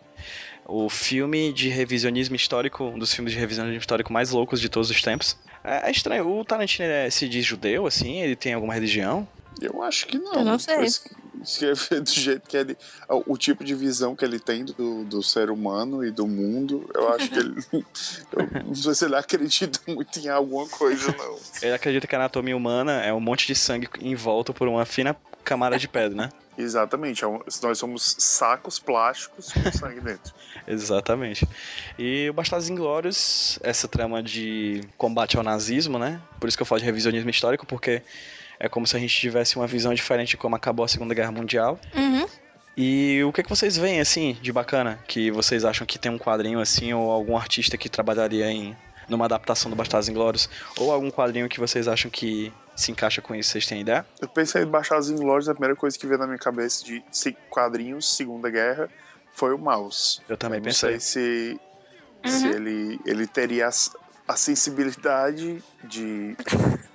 [0.66, 4.90] O filme de revisionismo histórico, um dos filmes de revisionismo histórico mais loucos de todos
[4.90, 5.38] os tempos.
[5.64, 8.20] É, é estranho, o Tarantino ele é- se diz judeu, assim?
[8.20, 9.26] Ele tem alguma religião?
[9.62, 10.34] Eu acho que não.
[10.34, 10.76] Eu não sei.
[10.76, 11.03] Pois-
[11.43, 12.76] Escrever do jeito que ele.
[13.09, 17.09] O tipo de visão que ele tem do, do ser humano e do mundo, eu
[17.14, 17.55] acho que ele.
[17.72, 21.39] eu não sei se ele acredita muito em alguma coisa, não.
[21.62, 25.16] Ele acredita que a anatomia humana é um monte de sangue envolto por uma fina
[25.45, 26.28] camada de pedra, né?
[26.59, 27.24] Exatamente.
[27.24, 27.28] é
[27.62, 30.34] Nós somos sacos plásticos com sangue dentro.
[30.66, 31.47] Exatamente.
[31.99, 36.20] E o Bastardos Inglórios, essa trama de combate ao nazismo, né?
[36.41, 38.03] Por isso que eu falo de revisionismo histórico, porque
[38.59, 41.32] é como se a gente tivesse uma visão diferente de como acabou a Segunda Guerra
[41.32, 41.78] Mundial.
[41.94, 42.26] Uhum.
[42.76, 44.98] E o que, que vocês veem, assim, de bacana?
[45.09, 48.76] Que vocês acham que tem um quadrinho, assim, ou algum artista que trabalharia em
[49.09, 50.48] numa adaptação do Bastardos Inglórios?
[50.78, 53.50] Ou algum quadrinho que vocês acham que se encaixa com isso?
[53.52, 54.04] Vocês têm ideia?
[54.20, 57.02] Eu pensei em baixar os Inglórios, a primeira coisa que veio na minha cabeça de
[57.48, 58.90] quadrinhos, Segunda Guerra,
[59.32, 60.20] foi o Mouse.
[60.28, 60.98] Eu também Eu não pensei.
[61.00, 61.59] sei
[62.24, 63.90] se, se ele, ele teria as-
[64.28, 66.36] a sensibilidade de,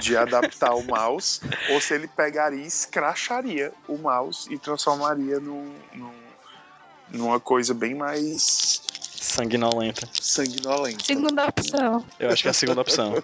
[0.00, 1.40] de adaptar o mouse,
[1.70, 6.20] ou se ele pegaria e escracharia o mouse e transformaria num, num-
[7.10, 8.82] numa coisa bem mais
[9.20, 10.08] Sanguinolenta.
[10.18, 11.04] sanguinolenta.
[11.04, 12.04] Segunda opção.
[12.18, 13.22] Eu acho que é a segunda opção.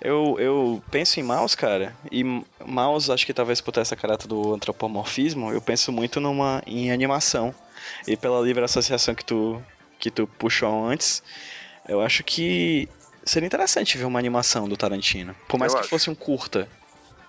[0.00, 2.24] Eu, eu penso em mouse, cara, e
[2.66, 6.90] mouse, acho que talvez por ter essa caráter do antropomorfismo, eu penso muito numa em
[6.90, 7.54] animação.
[8.08, 9.62] E pela livre associação que tu,
[10.00, 11.22] que tu puxou antes,
[11.88, 12.88] eu acho que
[13.30, 15.34] seria interessante ver uma animação do Tarantino.
[15.46, 15.90] Por mais Eu que acho.
[15.90, 16.68] fosse um curta,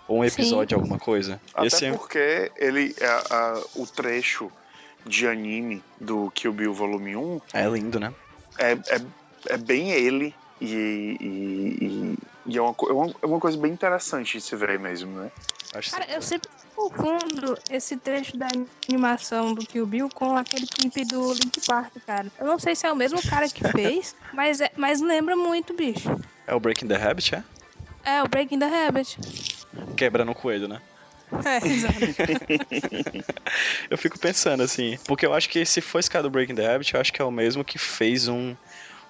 [0.07, 1.39] ou um episódio de alguma coisa.
[1.53, 4.51] Até Esse é- porque ele, a- a- o trecho
[5.05, 8.13] de anime do Kill Bill Volume 1 é lindo, né?
[8.57, 9.01] é, é,
[9.49, 13.71] é bem ele e, e, e- e é, uma, é uma- é uma coisa bem
[13.71, 15.31] interessante de se ver mesmo, né?
[15.73, 16.49] Acho Cara, eu sempre
[16.89, 18.47] confundo esse trecho da
[18.89, 22.27] animação do Kill Bill com aquele clipe do Link Park, cara.
[22.39, 25.73] Eu não sei se é o mesmo cara que fez, mas, é, mas lembra muito,
[25.73, 26.09] bicho.
[26.47, 27.43] É o Breaking the Habit, é?
[28.03, 29.19] É, o Breaking the Habit.
[29.95, 30.81] Quebrando o coelho, né?
[31.45, 31.95] É, exato.
[33.89, 36.73] Eu fico pensando assim, porque eu acho que se for esse cara do Breaking the
[36.73, 38.53] Habit, eu acho que é o mesmo que fez um,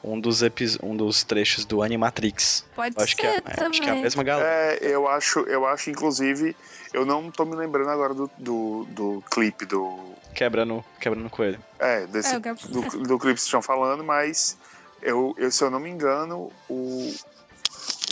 [0.03, 2.65] um dos, epi- um dos trechos do Animatrix.
[2.75, 3.69] Pode Eu acho que, ser é, também.
[3.69, 4.49] acho que é a mesma galera.
[4.49, 6.55] É, eu acho, eu acho, inclusive,
[6.93, 10.15] eu não tô me lembrando agora do, do, do clipe do.
[10.33, 11.63] Quebrando, quebrando coelho.
[11.79, 14.57] É, desse, É, quero- do, do clipe que vocês estão falando, mas
[15.01, 17.13] eu, eu, se eu não me engano, o,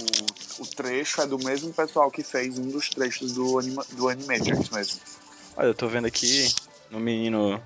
[0.01, 4.09] o, o trecho é do mesmo pessoal que fez um dos trechos do, anima, do
[4.09, 4.99] Animatrix mesmo.
[5.57, 6.47] Olha, eu tô vendo aqui
[6.89, 7.61] no menino.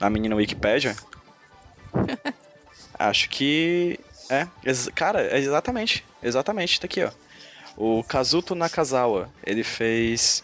[0.00, 0.96] Na menina Wikipédia.
[2.98, 3.98] Acho que.
[4.30, 6.04] É, ex- cara, é exatamente.
[6.22, 7.10] Exatamente, tá aqui, ó.
[7.76, 10.42] O Kazuto Nakazawa, ele fez.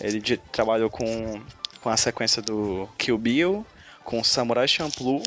[0.00, 0.20] Ele
[0.50, 1.42] trabalhou com,
[1.80, 3.66] com a sequência do Kill Bill,
[4.04, 5.22] com Samurai Champloo,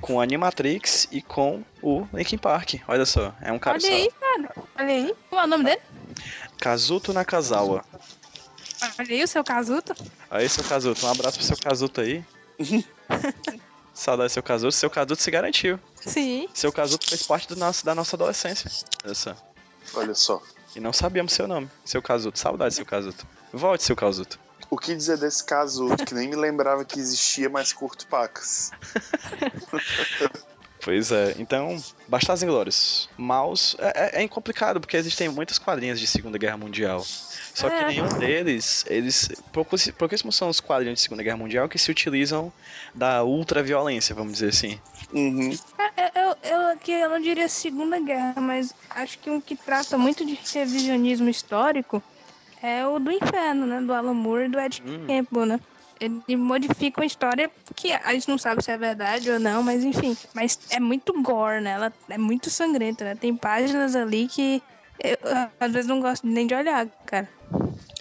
[0.00, 2.74] com Animatrix e com o Linkin Park.
[2.88, 3.94] Olha só, é um cara Olha só.
[3.94, 4.54] aí, cara.
[4.76, 5.14] Olha aí.
[5.30, 5.80] Qual é o nome dele?
[6.58, 7.84] Kazuto Nakazawa.
[8.98, 9.94] Olha aí o seu casuto.
[10.28, 12.24] Aí, seu Kazuto, um abraço pro seu Kazuto aí.
[13.94, 14.72] Saudade, seu Kazuto.
[14.72, 15.78] Seu Kazuto se garantiu.
[16.00, 16.48] Sim.
[16.54, 18.70] Seu Kazuto fez parte do nosso, da nossa adolescência.
[19.04, 19.36] Olha só.
[19.94, 20.42] Olha só.
[20.74, 21.70] E não sabíamos seu nome.
[21.84, 22.38] Seu Kazuto.
[22.38, 23.26] Saudade, seu Kazuto.
[23.52, 24.40] Volte, seu Kazuto.
[24.70, 28.70] O que dizer desse caso que nem me lembrava que existia, mas curto pacas.
[30.84, 33.08] Pois é, então, Bastardos Inglórios.
[33.16, 37.00] Maus é, é, é complicado, porque existem muitas quadrinhas de Segunda Guerra Mundial.
[37.54, 37.86] Só que É.
[37.86, 39.28] nenhum deles, eles.
[39.52, 42.52] Pouquíssimos são os quadrinhos de Segunda Guerra Mundial que se utilizam
[42.94, 44.80] da ultraviolência, vamos dizer assim.
[45.12, 45.56] Uhum.
[45.96, 49.96] É, Eu, eu, aqui eu não diria Segunda Guerra, mas acho que um que trata
[49.96, 52.02] muito de revisionismo histórico
[52.62, 53.80] é o do Inferno, né?
[53.80, 55.06] Do Alan Moore e do Ed Hum.
[55.06, 55.60] Campbell, né?
[56.02, 59.84] Ele modifica uma história que a gente não sabe se é verdade ou não, mas
[59.84, 60.16] enfim.
[60.34, 61.70] Mas é muito gore, né?
[61.70, 63.14] Ela é muito sangrenta, né?
[63.14, 64.60] Tem páginas ali que
[65.02, 65.16] eu,
[65.60, 67.28] às vezes não gosto nem de olhar, cara.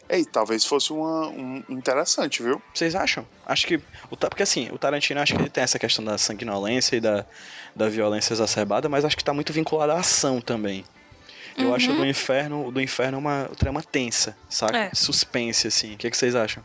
[0.09, 2.61] Ei, talvez fosse uma, um interessante, viu?
[2.73, 3.25] Vocês acham?
[3.45, 3.81] Acho que.
[4.09, 7.25] O, porque assim, o Tarantino acho que ele tem essa questão da sanguinolência e da,
[7.75, 10.83] da violência exacerbada, mas acho que tá muito vinculado à ação também.
[11.57, 14.77] Eu acho o do inferno, o do inferno uma trama tensa, saca?
[14.77, 14.91] É.
[14.93, 15.95] Suspense, assim.
[15.95, 16.63] O que, que vocês acham?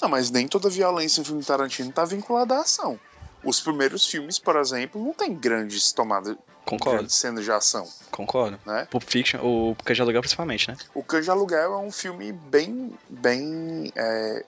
[0.00, 2.98] Não, mas nem toda violência em filme Tarantino tá vinculada à ação.
[3.44, 8.58] Os primeiros filmes, por exemplo, não tem grandes tomadas, Concordo, grandes cenas de ação, concordo.
[8.66, 8.86] né?
[8.90, 10.76] Pulp Fiction, o Canja Aluguel principalmente, né?
[10.92, 14.44] O Cães de Aluguel é um filme bem, bem, é,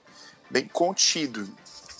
[0.49, 1.49] bem contido,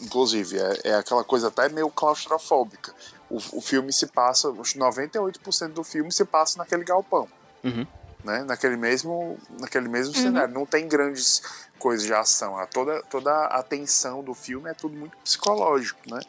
[0.01, 0.59] inclusive.
[0.59, 2.93] É, é aquela coisa até meio claustrofóbica.
[3.29, 7.27] O, o filme se passa, os 98% do filme se passa naquele galpão.
[7.63, 7.85] Uhum.
[8.23, 8.43] Né?
[8.43, 10.53] Naquele mesmo, naquele mesmo cenário.
[10.53, 11.41] Não tem grandes
[11.79, 12.57] coisas de ação.
[12.57, 16.19] A toda, toda a tensão do filme é tudo muito psicológico, né?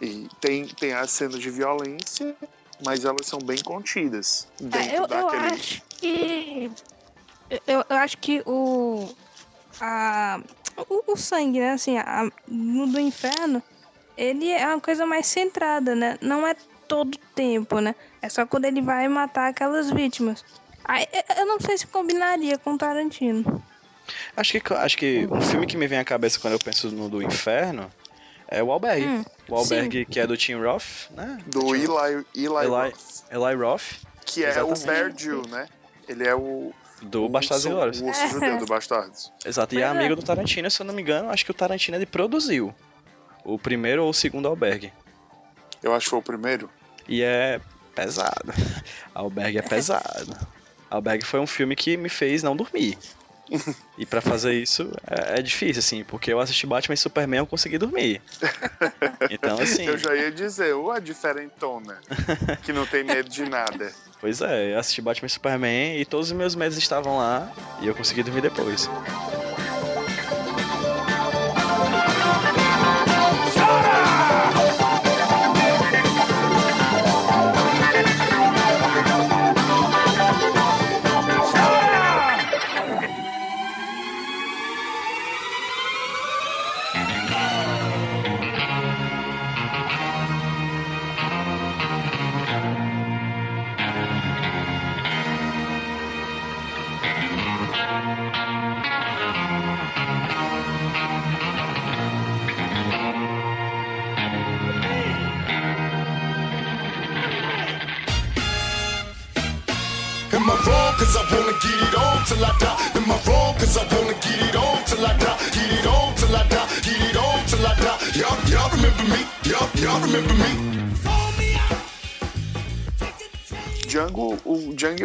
[0.00, 2.34] E tem, tem as cenas de violência,
[2.84, 4.46] mas elas são bem contidas.
[4.60, 5.46] Dentro É, eu, eu daquele.
[5.46, 6.72] acho que.
[7.66, 9.08] Eu, eu acho que o.
[9.80, 10.40] A,
[10.88, 11.72] o, o sangue, né?
[11.72, 13.62] Assim, a, no do inferno,
[14.16, 16.18] ele é uma coisa mais centrada, né?
[16.20, 16.54] Não é
[16.86, 17.94] todo tempo, né?
[18.22, 20.44] É só quando ele vai matar aquelas vítimas.
[20.84, 23.62] Aí, eu- eu não sei se combinaria com Tarantino.
[24.36, 27.08] Acho que, acho que um filme que me vem à cabeça quando eu penso no
[27.08, 27.90] do inferno
[28.46, 29.04] é o Albergue.
[29.06, 31.38] Hum, o Albergue que é do Tim Roth, né?
[31.46, 32.94] Do Tim Eli, Eli, Eli- Roth,
[33.30, 33.82] Eli Roth,
[34.24, 34.82] que é Exatamente.
[34.82, 35.66] o Bear Jew, né?
[36.08, 36.72] Ele é o,
[37.02, 38.00] do Bastardos urso- Inglórios.
[38.00, 39.32] o urso judeu do Bastardos.
[39.44, 39.86] Exato, e é é.
[39.88, 42.72] amigo do Tarantino, se eu não me engano, acho que o Tarantino ele produziu
[43.44, 44.92] o primeiro ou o segundo Albergue.
[45.82, 46.70] Eu acho que foi o primeiro.
[47.08, 47.60] E é
[47.94, 48.52] pesado.
[49.14, 50.36] Albergue é pesado.
[50.90, 52.98] Albergue foi um filme que me fez não dormir.
[53.96, 57.46] E pra fazer isso é, é difícil, assim, porque eu assisti Batman e Superman eu
[57.46, 58.20] consegui dormir.
[59.30, 62.00] Então, assim, Eu já ia dizer, o a diferentona,
[62.64, 63.92] que não tem medo de nada.
[64.20, 67.50] pois é, eu assisti Batman e Superman e todos os meus medos estavam lá
[67.80, 68.88] e eu consegui dormir depois.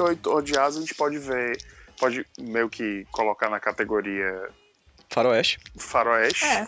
[0.01, 1.57] E Oito Odiados a gente pode ver,
[1.99, 4.49] pode meio que colocar na categoria
[5.09, 5.59] Faroeste.
[5.77, 6.45] faroeste.
[6.45, 6.65] É.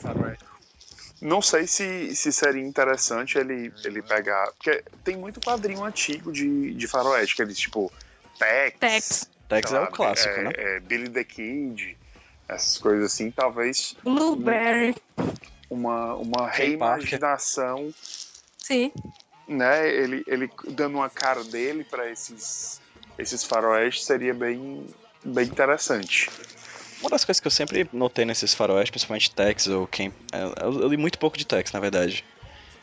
[1.22, 4.52] Não sei se, se seria interessante ele, ele pegar.
[4.52, 7.90] Porque tem muito quadrinho antigo de, de faroeste, que eles, tipo,
[8.38, 8.78] Tex.
[8.80, 9.30] Tex.
[9.48, 10.52] Tex é o clássico, é- né?
[10.56, 11.98] é Billy the Kid,
[12.50, 13.32] essas coisas assim.
[13.32, 14.96] Talvez Blueberry.
[15.70, 17.94] uma, uma reimaginação,
[18.58, 18.92] Sim.
[19.48, 19.88] né?
[19.90, 22.82] Ele, ele dando uma cara dele para esses,
[23.18, 24.86] esses faroestes seria bem,
[25.24, 26.30] bem interessante.
[27.02, 30.14] Uma das coisas que eu sempre notei nesses faroeste, principalmente Tex ou quem.
[30.62, 32.24] Eu, eu li muito pouco de Tex, na verdade.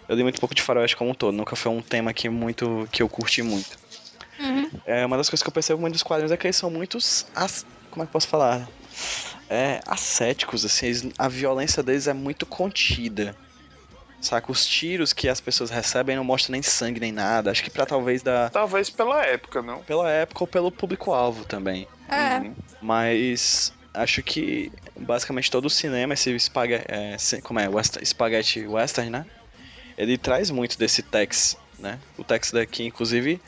[0.08, 2.88] Eu li muito pouco de faroeste como um todo, nunca foi um tema que, muito,
[2.90, 3.78] que eu curti muito.
[4.38, 4.68] Uhum.
[4.84, 7.26] É, uma das coisas que eu percebo muito dos quadrinhos é que eles são muitos.
[7.34, 8.68] as- Como é que eu posso falar?
[9.48, 13.36] É, ascéticos, assim, eles- a violência deles é muito contida.
[14.20, 14.52] Saca?
[14.52, 17.50] Os tiros que as pessoas recebem não mostram nem sangue nem nada.
[17.50, 18.50] Acho que pra talvez dar.
[18.50, 19.82] Talvez pela época, não?
[19.82, 21.88] Pela época ou pelo público-alvo também.
[22.08, 22.38] É.
[22.38, 22.54] Uhum.
[22.82, 29.10] Mas acho que basicamente todo o cinema, esse espaguete, é, como é, West, espaguete western,
[29.10, 29.26] né?
[29.96, 31.98] Ele traz muito desse Tex, né?
[32.16, 33.40] O Tex daqui, inclusive,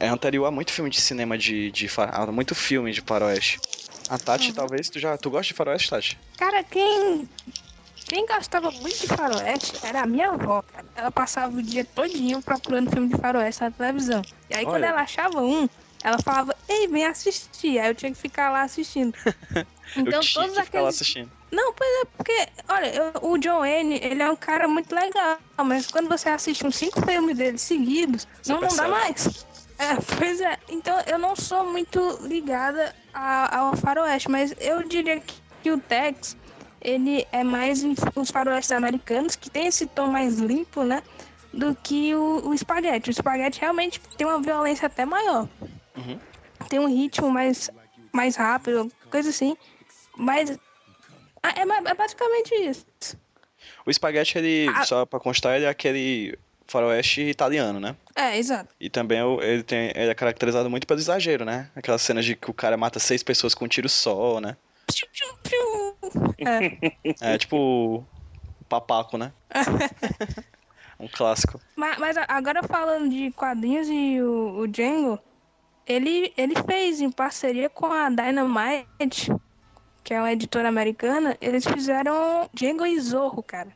[0.00, 3.58] é anterior a muito filme de cinema de, de a muito filme de faroeste.
[4.08, 6.18] A Tati, talvez, tu já, tu gosta de faroeste, Tati?
[6.36, 7.28] Cara, quem.
[8.08, 10.86] Quem gostava muito de faroeste era a minha avó, cara.
[10.94, 14.22] Ela passava o dia todinho procurando filme de faroeste na televisão.
[14.48, 14.86] E aí, quando Olha.
[14.86, 15.68] ela achava um,
[16.04, 17.78] ela falava, ei, vem assistir.
[17.80, 19.12] Aí eu tinha que ficar lá assistindo.
[19.96, 21.00] Então, eu tinha todos que ficar lá aqueles.
[21.00, 21.30] assistindo.
[21.52, 25.38] Não, pois é, porque, olha, eu- o John Wayne, ele é um cara muito legal,
[25.64, 29.46] mas quando você assiste uns cinco filmes dele seguidos, Você não, não dá mais.
[29.78, 30.58] É, pois é.
[30.68, 35.78] Então, eu não sou muito ligada a- ao faroeste, mas eu diria que, que o
[35.78, 36.36] Tex,
[36.86, 37.82] ele é mais
[38.14, 41.02] os faroestes americanos, que tem esse tom mais limpo, né,
[41.52, 43.10] do que o, o espaguete.
[43.10, 45.48] O espaguete realmente tem uma violência até maior.
[45.96, 46.16] Uhum.
[46.68, 47.68] Tem um ritmo mais,
[48.12, 49.56] mais rápido, coisa assim.
[50.16, 52.86] Mas é, é basicamente isso.
[53.84, 54.84] O espaguete, ele, Ah.
[54.84, 57.96] só pra constar, ele é aquele faroeste italiano, né?
[58.14, 58.72] É, exato.
[58.78, 61.68] E também ele, tem, ele é caracterizado muito pelo exagero, né?
[61.74, 64.56] Aquelas cenas de que o cara mata seis pessoas com um tiro só, né?
[66.38, 67.34] É.
[67.34, 68.06] É tipo
[68.68, 69.32] papaco, né?
[71.00, 71.60] um clássico.
[71.76, 75.18] mas, mas agora falando de quadrinhos e o, o Django,
[75.86, 79.30] ele, ele fez em parceria com a Dynamite,
[80.02, 83.74] que é uma editora americana, eles fizeram Django e Zorro, cara.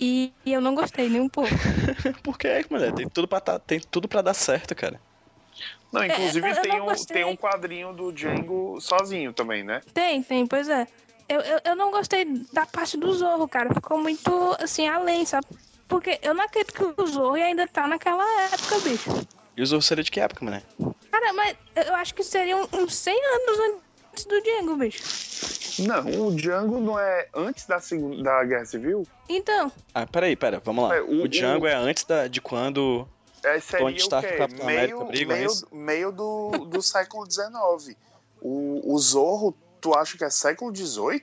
[0.00, 1.50] E, e eu não gostei nem um pouco.
[2.22, 2.92] Por que, mulher?
[2.92, 5.00] Tem tudo pra, tá- tem tudo pra dar certo, cara.
[5.92, 9.64] Não, inclusive É, eu- eu tem, não um, tem um quadrinho do Django sozinho também,
[9.64, 9.80] né?
[9.94, 10.86] Tem, tem, pois é.
[11.28, 13.72] Eu, eu, eu não gostei da parte do Zorro, cara.
[13.74, 14.30] Ficou muito,
[14.60, 15.46] assim, além, sabe?
[15.86, 19.10] Porque eu não acredito que o Zorro ainda tá naquela época, bicho.
[19.56, 20.62] E o Zorro seria de que época, mulher?
[21.10, 23.58] Cara, mas eu acho que seriam uns 100 anos
[24.12, 25.02] antes do Django, bicho.
[25.82, 29.06] Não, o Django não é antes da, segunda, da Guerra Civil?
[29.28, 30.96] Então, Ah, peraí, pera, vamos lá.
[30.96, 33.08] É, o, o- Django é antes da, de quando.
[33.42, 34.36] É, seria Tony Stark o quê?
[34.36, 37.96] Capitão meio, América brigam, é meio, meio do, do século XIX.
[38.40, 41.22] O, o Zorro, tu acha que é século XVIII?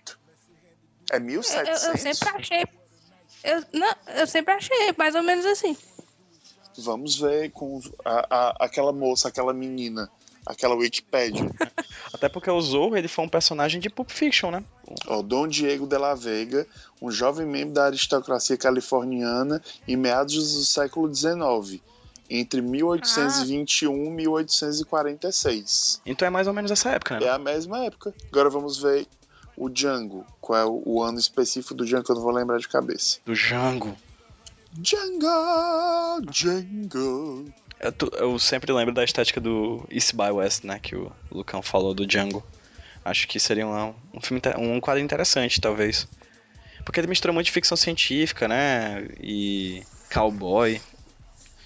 [1.12, 1.84] É eu, 1700?
[1.84, 2.66] eu, eu sempre achei.
[3.44, 5.78] Eu, não, eu sempre achei, mais ou menos assim.
[6.78, 10.10] Vamos ver com a, a- aquela moça, aquela menina,
[10.46, 11.50] aquela Wikipédia.
[12.14, 14.64] Até porque o Zorro ele foi um personagem de Pulp Fiction, né?
[15.08, 16.68] Ó, Dom Diego de la Vega,
[17.02, 21.82] um jovem membro da aristocracia californiana em meados do século XIX,
[22.30, 26.02] entre 1821 e 1846.
[26.06, 27.26] Então é mais ou menos essa época, né?
[27.26, 28.14] É a mesma época.
[28.32, 29.08] Agora vamos ver
[29.58, 30.26] o Django.
[30.42, 33.20] Qual é o, ano específico do Django que eu não vou lembrar de cabeça.
[33.26, 33.96] Do Django.
[34.74, 37.52] Django, Django.
[37.80, 40.80] Eu, eu sempre lembro da estética do East by West, né?
[40.80, 42.44] Que o Lucão falou do Django.
[43.04, 46.08] Acho que seria um, um filme, um quadro interessante, talvez.
[46.84, 49.08] Porque ele mistura muito de ficção científica, né?
[49.20, 50.82] E cowboy.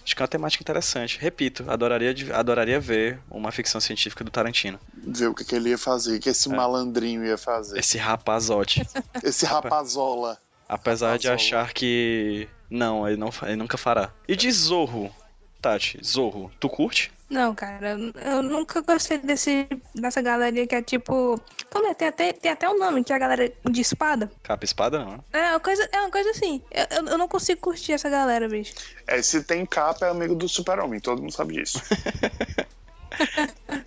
[0.10, 1.20] Acho que é uma temática interessante.
[1.22, 4.80] Repito, adoraria, de- adoraria ver uma ficção científica do Tarantino.
[5.06, 7.78] Ver o que, que ele ia fazer, o que esse malandrinho ia fazer.
[7.78, 8.82] Esse rapazote.
[9.24, 10.40] Esse rapazola.
[10.68, 11.36] Apesar de Rapazola.
[11.62, 12.48] achar que.
[12.72, 14.12] Não, ele, não, ele nunca fará.
[14.28, 15.14] E de Zorro,
[15.62, 17.12] Tati, Zorro, tu curte?
[17.30, 17.96] Não, cara,
[18.26, 21.40] eu, nunca gostei desse, dessa galeria que é tipo.
[21.70, 21.94] Como é?
[21.94, 24.32] Tem até, tem até um nome, que é a galera de espada.
[24.42, 25.20] Capa e espada, não, né?
[25.34, 26.60] É uma coisa, é uma coisa assim.
[26.72, 28.74] Eu, eu, não consigo curtir essa galera, bicho.
[29.06, 31.82] É, se tem capa, é amigo do super-homem, todo mundo sabe disso.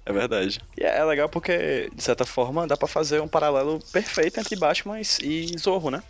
[0.05, 0.61] É verdade.
[0.77, 5.01] E é legal porque, de certa forma, dá pra fazer um paralelo perfeito entre Batman
[5.01, 6.03] e Zorro, né?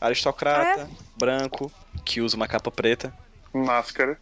[0.00, 1.70] Aristocrata, branco,
[2.04, 3.14] que usa uma capa preta,
[3.56, 4.18] Máscara.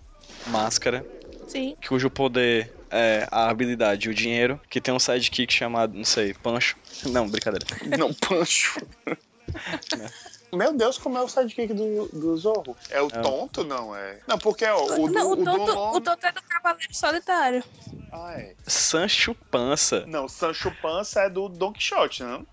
[0.47, 1.07] Máscara,
[1.47, 1.77] Sim.
[1.87, 6.33] cujo poder é a habilidade e o dinheiro, que tem um sidekick chamado, não sei,
[6.35, 6.77] Pancho.
[7.07, 7.67] Não, brincadeira.
[7.99, 8.81] Não, Pancho.
[10.53, 12.77] Meu Deus, como é o sidekick do, do Zorro?
[12.89, 13.21] É o É.
[13.23, 14.21] tonto, não é?
[14.27, 17.65] Não, porque ó, o, não, o o do Long- o Toto é do Cavaleiro Solitário.
[18.13, 18.55] Ah, é.
[18.65, 20.05] Sancho Pança.
[20.07, 22.47] Não, Sancho Panza é do Don Quixote, não?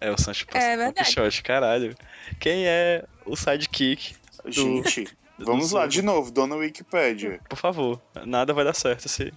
[0.00, 0.64] É o Sancho Pança.
[0.64, 1.04] É do verdade.
[1.08, 1.96] Quixote, caralho.
[2.38, 4.14] Quem é o sidekick?
[4.46, 7.40] Gente, do vamos lá, de novo, dona Wikipédia.
[7.48, 9.32] Por favor, nada vai dar certo se.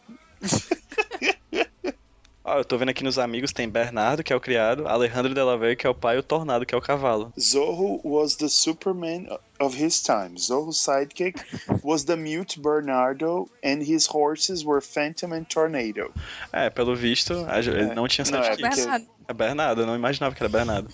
[2.43, 5.41] Ó, eu tô vendo aqui nos amigos, tem Bernardo, que é o criado, Alejandro de
[5.41, 7.33] la Vega, que é o pai, e o Tornado, que é o cavalo.
[7.39, 9.27] Zorro was the Superman
[9.59, 10.37] of his time.
[10.37, 11.39] Zorro's sidekick
[11.83, 16.11] was the mute Bernardo, and his horses were Phantom and Tornado.
[16.51, 18.61] É, pelo visto, ele não tinha Não, é sidekick.
[18.69, 19.05] porque- Bernardo.
[19.27, 20.89] É Bernardo, eu não imaginava que era Bernardo.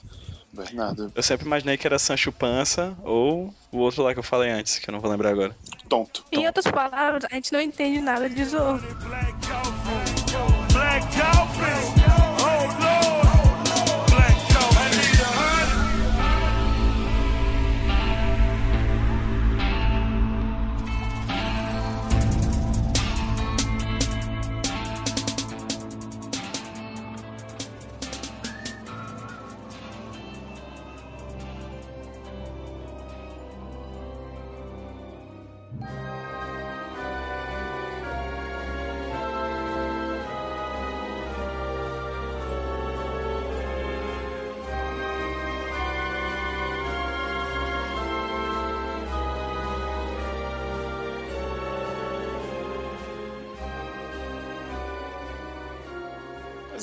[0.64, 4.49] Bernardo, Eu sempre imaginei que era Sancho Pança ou o outro lá que eu falei
[4.51, 5.55] antes, que eu não vou lembrar agora.
[5.89, 6.24] tonto.
[6.32, 8.80] Em outras palavras, a gente não entende nada de Zorro.
[9.03, 10.32] Black Dolphin.
[10.34, 12.20] Oh Lord.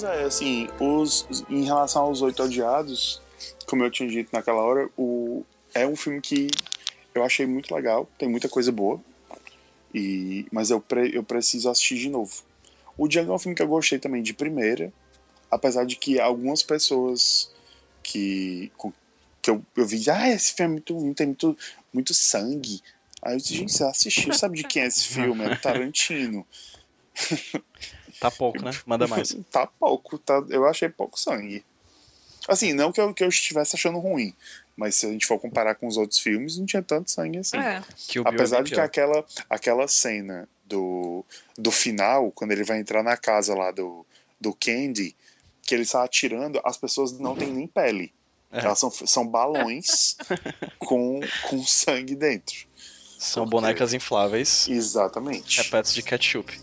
[0.00, 3.20] Mas é, assim, os, em relação aos Oito Odiados,
[3.66, 5.44] como eu tinha dito naquela hora, o,
[5.74, 6.46] é um filme que
[7.12, 9.02] eu achei muito legal, tem muita coisa boa,
[9.92, 12.32] e, mas eu, pre- eu preciso assistir de novo.
[12.96, 14.92] O Django é um filme que eu gostei também de primeira,
[15.50, 17.50] apesar de que algumas pessoas
[18.00, 18.70] que,
[19.42, 21.58] que eu, eu vi, ah, esse filme é muito, tem muito,
[21.92, 22.80] muito sangue.
[23.20, 25.44] Aí eu disse, gente, você assistiu, sabe de quem é esse filme?
[25.44, 26.46] É Tarantino.
[28.20, 28.70] Tá pouco, né?
[28.86, 29.36] Manda mais.
[29.50, 31.64] tá pouco, tá, eu achei pouco sangue.
[32.48, 34.34] Assim, não que eu, que eu estivesse achando ruim,
[34.76, 37.58] mas se a gente for comparar com os outros filmes, não tinha tanto sangue assim.
[37.58, 37.76] É.
[37.76, 37.82] É
[38.24, 41.24] Apesar de que aquela, aquela cena do,
[41.56, 44.06] do final, quando ele vai entrar na casa lá do,
[44.40, 45.14] do Candy,
[45.62, 48.12] que ele está atirando, as pessoas não têm nem pele.
[48.50, 48.60] É.
[48.60, 50.16] Elas são, são balões
[50.78, 52.66] com, com sangue dentro.
[53.18, 55.60] São Porque- bonecas infláveis, Exatamente.
[55.60, 56.58] repletas de ketchup.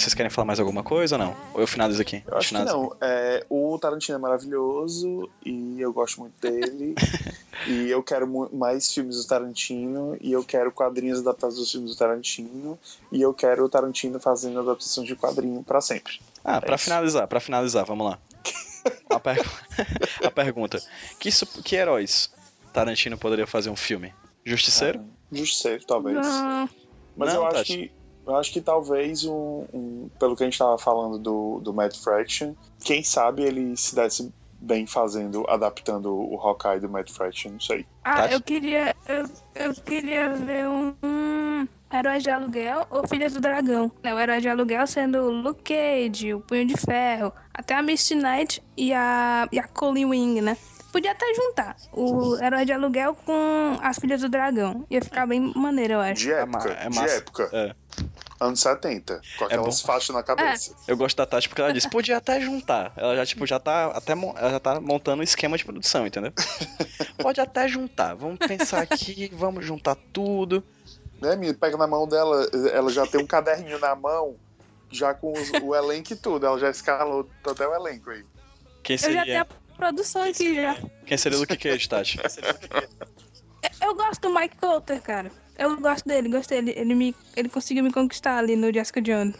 [0.00, 1.36] Vocês querem falar mais alguma coisa ou não?
[1.54, 2.22] Ou eu finalizo aqui?
[2.26, 2.76] Eu acho que Finalizo.
[2.76, 2.96] não.
[3.00, 6.94] É, o Tarantino é maravilhoso e eu gosto muito dele.
[7.66, 10.16] e eu quero mais filmes do Tarantino.
[10.20, 12.78] E eu quero quadrinhos adaptados dos filmes do Tarantino.
[13.12, 16.20] E eu quero o Tarantino fazendo adaptações de quadrinho pra sempre.
[16.44, 16.84] Ah, pra isso.
[16.84, 18.18] finalizar, pra finalizar, vamos lá.
[19.10, 19.44] A, per-
[20.24, 20.80] a pergunta:
[21.18, 22.30] que, su- que heróis
[22.72, 24.14] Tarantino poderia fazer um filme?
[24.44, 25.04] Justiceiro?
[25.30, 26.16] Justiceiro, talvez.
[26.16, 26.68] Não,
[27.16, 27.76] Mas Não, eu acho Tati.
[27.76, 27.99] que.
[28.30, 31.94] Eu acho que talvez um, um- Pelo que a gente tava falando do, do Mad
[31.94, 32.54] Fraction,
[32.84, 37.86] quem sabe ele se desse bem fazendo, adaptando o Hawkeye do Mad Fraction, não sei.
[38.04, 38.94] Ah, eu queria.
[39.08, 39.24] Eu,
[39.54, 43.90] eu queria ver um, um Herói de Aluguel ou Filhas do Dragão.
[44.02, 47.82] Né, O Herói de Aluguel sendo o Luke Cage, o Punho de Ferro, até a
[47.82, 50.56] Misty Knight e a, e a Colleen Wing, né?
[50.92, 54.84] Podia até juntar o Herói de Aluguel com as Filhas do Dragão.
[54.90, 56.20] Ia ficar bem maneiro, eu acho.
[56.24, 57.48] De É ma- época, é de época.
[57.52, 57.74] É.
[58.40, 59.86] Anos 70, com aquelas bom.
[59.86, 60.74] faixas na cabeça.
[60.88, 62.90] Eu gosto da Tati porque ela disse, podia até juntar.
[62.96, 66.32] Ela já, tipo, já tá até ela já tá montando um esquema de produção, entendeu?
[67.20, 68.14] Pode até juntar.
[68.14, 70.64] Vamos pensar aqui, vamos juntar tudo.
[71.20, 71.58] Né, menino?
[71.58, 74.36] Pega na mão dela, ela já tem um caderninho na mão,
[74.90, 76.46] já com os- o elenco e tudo.
[76.46, 78.24] Ela já escalou até o elenco aí.
[78.82, 79.46] Quem Eu já tenho seria, a
[79.76, 80.76] produção aqui já.
[81.04, 82.18] quem seria o Luke Cage, Tati?
[83.82, 85.30] Eu gosto do Mike Coulter, cara.
[85.60, 86.56] Eu gosto dele, gostei.
[86.58, 89.36] Ele, ele, me, ele conseguiu me conquistar ali no Jessica Jones.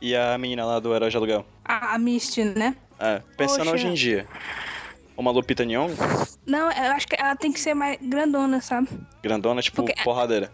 [0.00, 1.46] E a menina lá do Herói de Aluguel?
[1.64, 2.74] A, a Misty, né?
[2.98, 3.74] É, pensando Poxa.
[3.74, 4.26] hoje em dia.
[5.16, 5.94] Uma Lupita Nyong'o,
[6.46, 8.88] Não, eu acho que ela tem que ser mais grandona, sabe?
[9.22, 10.50] grandona, tipo, Porque- porradeira.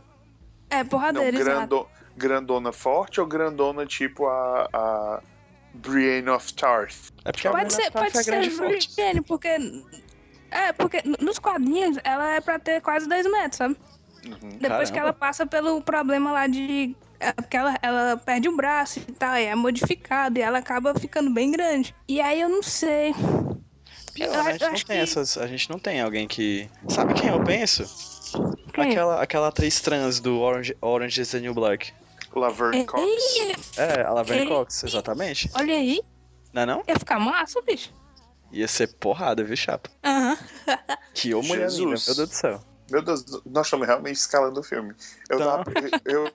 [0.69, 1.45] É, Não, porradeira, exato.
[1.69, 1.87] grando,
[2.17, 5.23] grandona forte ou grandona tipo a, a
[5.73, 7.11] Brienne of Tarth?
[7.25, 8.51] É porque Pode ser, pode tá ser.
[8.51, 9.49] Brienne, porque
[10.51, 13.77] É, porque nos quadrinhos ela é pra ter quase 2 metros, sabe?
[14.27, 14.59] Uhum.
[14.59, 14.98] Depois que Caramba.
[15.01, 16.97] ela passa pelo problema lá de.
[17.20, 20.94] é, Porque ela, ela perde um braço e tal, e é modificado, e ela acaba
[20.98, 21.94] ficando bem grande.
[22.09, 23.15] E aí eu não sei.
[24.15, 24.51] Pior, Eu né?
[24.51, 25.36] a gente eu não tem que- essas.
[25.36, 26.69] A gente não tem alguém que.
[26.89, 27.85] Sabe quem eu penso?
[28.73, 28.85] Quem?
[28.90, 31.93] Aquela, aquela atriz trans do Orange, Orange is the New Black.
[32.35, 33.01] Laverne Cox.
[33.39, 34.48] Ei, É, a Laverne Ei.
[34.48, 35.51] Cox, exatamente.
[35.55, 36.03] olha aí,
[36.53, 36.82] Não é não?
[36.86, 37.90] ia ficar massa, bicho.
[38.53, 39.89] Ia ser porrada, viu, chapa?
[40.05, 40.36] Aham.
[41.15, 42.61] Que ô mulher linda, meu Deus do céu.
[42.91, 44.95] Meu Deus, nós estamos realmente escalando o filme.
[45.29, 45.65] Eu, Então.
[45.65, 45.73] tava,
[46.05, 46.33] eu,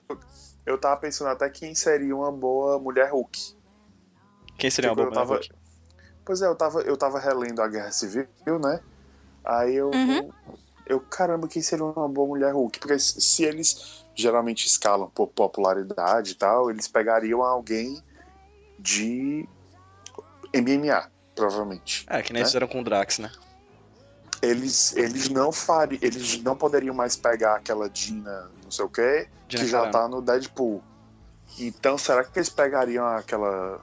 [0.66, 3.38] eu tava pensando até quem seria uma boa mulher Hulk.
[4.58, 5.48] Quem seria uma Tipo, boa eu tava, mulher?
[6.24, 8.28] Pois é, eu tava, eu tava relendo a Guerra Civil,
[8.60, 8.80] né?
[9.44, 10.30] Aí eu, Uhum.
[10.86, 11.00] eu.
[11.00, 12.78] Caramba, quem seria uma boa mulher Hulk?
[12.78, 18.00] Porque se se eles geralmente escalam por popularidade e tal, eles pegariam alguém
[18.78, 19.48] de
[20.54, 22.04] MMA, provavelmente.
[22.08, 22.46] É, que nem né?
[22.46, 23.32] fizeram com o Drax, né?
[24.42, 26.00] Eles, eles não fariam.
[26.02, 30.08] Eles não poderiam mais pegar aquela Dina, não sei o quê, Gina que já tá
[30.08, 30.82] no Deadpool.
[31.58, 33.80] Então, será que eles pegariam aquela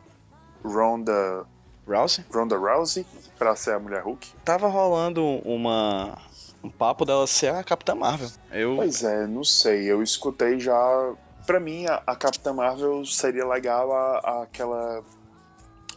[0.64, 1.46] Ronda,
[1.88, 2.26] Rousey?
[2.34, 3.06] Ronda Rousey
[3.38, 4.28] pra ser a mulher Hulk?
[4.44, 6.18] Tava rolando uma.
[6.62, 8.30] Um papo dela ser a Capitã Marvel.
[8.52, 8.76] Eu.
[8.76, 9.86] Pois é, não sei.
[9.90, 10.76] Eu escutei já.
[11.48, 15.02] Pra mim, a, a Capitã Marvel seria legal a, a- aquela.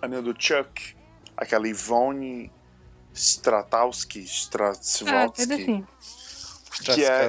[0.01, 0.95] A menina do Chuck.
[1.37, 2.53] Aquela Ivone
[3.15, 4.21] Stratowski.
[4.21, 5.37] Ah, Stratsvotsky.
[5.37, 6.95] tudo assim.
[6.95, 7.29] que é-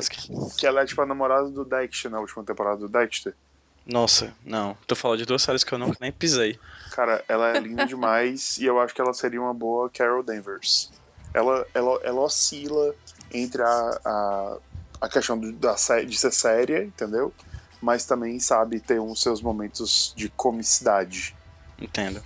[0.57, 3.35] que ela é tipo a namorada do Dexter na última temporada do Dexter.
[3.85, 4.77] Nossa, não.
[4.88, 6.60] Tu falou de duas séries que eu nunca nem pisei.
[6.91, 10.91] Cara, ela é linda demais e eu acho que ela seria uma boa Carol Danvers.
[11.34, 12.95] Ela, ela, ela oscila
[13.31, 14.60] entre a, a,
[15.01, 17.34] a questão do- da, de ser séria, entendeu?
[17.81, 21.35] Mas também sabe ter uns seus momentos de comicidade.
[21.77, 22.23] Entendo.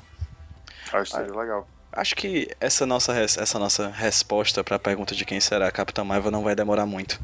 [0.94, 1.68] Acho que seria legal.
[1.98, 6.04] Acho que essa nossa, res- essa nossa resposta pra pergunta de quem será a Capitã
[6.04, 7.20] Marvel não vai demorar muito.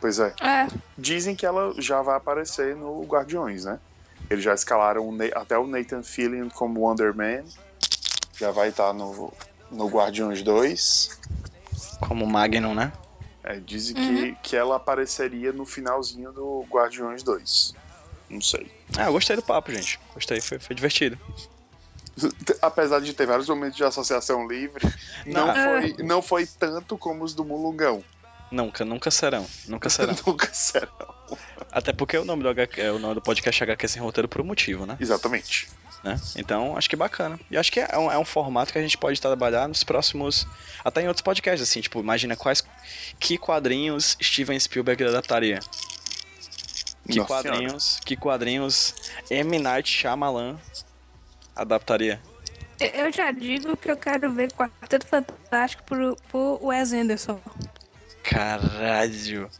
[0.00, 0.34] Pois é.
[0.42, 0.66] É,
[0.98, 3.80] Dizem que ela já vai aparecer no Guardiões, né?
[4.28, 7.44] Eles já escalaram o até o Nathan Fillion como Wonder Man.
[8.38, 9.32] Já vai estar no,
[9.70, 11.08] no Guardiões 2.
[12.00, 12.92] Como Magnum, né?
[13.42, 17.74] É, dizem que, que ela apareceria no finalzinho do Guardiões 2.
[18.28, 18.70] Não sei.
[18.96, 19.98] Ah, eu gostei do papo, gente.
[20.14, 21.18] Gostei, foi, foi divertido.
[22.60, 24.86] Apesar de ter vários momentos de associação livre,
[25.26, 25.54] não, Não.
[25.54, 28.04] foi, não foi tanto como os do Mulungão.
[28.50, 29.46] Nunca, nunca serão.
[29.68, 30.14] Nunca serão.
[30.26, 30.88] Nunca serão.
[31.70, 34.40] Até porque o nome do, HQ, é, o nome do podcast HQ sem roteiro por
[34.40, 34.96] um motivo, né?
[34.98, 35.68] Exatamente.
[36.02, 36.20] né?
[36.36, 37.38] Então, acho que bacana.
[37.48, 40.46] E acho que é um, é um formato que a gente pode trabalhar nos próximos.
[40.84, 42.64] Até em outros podcasts, assim, tipo, imagina quais.
[43.20, 45.60] Que quadrinhos Steven Spielberg adaptaria?
[47.08, 48.00] Que Nossa quadrinhos.
[48.04, 48.94] Que quadrinhos
[49.30, 49.58] M.
[49.60, 50.58] Night Shyamalan
[51.54, 52.20] adaptaria?
[52.80, 57.38] eu já digo que eu quero ver Quarteto Fantástico por, por Wes Anderson.
[58.22, 59.50] Caralho!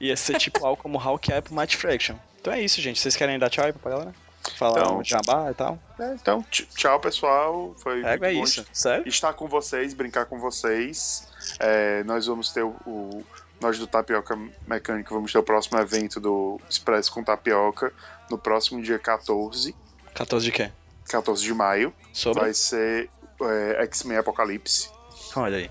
[0.00, 2.16] Ia ser tipo algo como Hawkeye pro Matt Fraction.
[2.40, 3.00] Então é isso, gente.
[3.00, 4.14] Vocês querem dar tchau aí pra galera?
[4.54, 5.78] Falar Então, um jabá e tal?
[5.98, 7.74] É, então, tch- tchau, pessoal.
[7.82, 8.64] Foi É, muito é bom isso.
[8.72, 9.06] Sério?
[9.08, 11.26] estar com vocês, brincar com vocês.
[11.58, 13.24] É, nós vamos ter o, o-
[13.60, 14.38] Nós do Tapioca
[14.68, 17.92] Mecânico vamos ter o próximo evento do Expresso com Tapioca
[18.30, 19.74] no próximo dia 14,
[20.14, 20.70] 14 de quê?
[21.08, 21.92] 14 de maio.
[22.12, 22.42] Sobre?
[22.42, 23.10] Vai ser
[23.40, 24.90] é, X-Men Apocalipse.
[25.36, 25.70] Olha aí.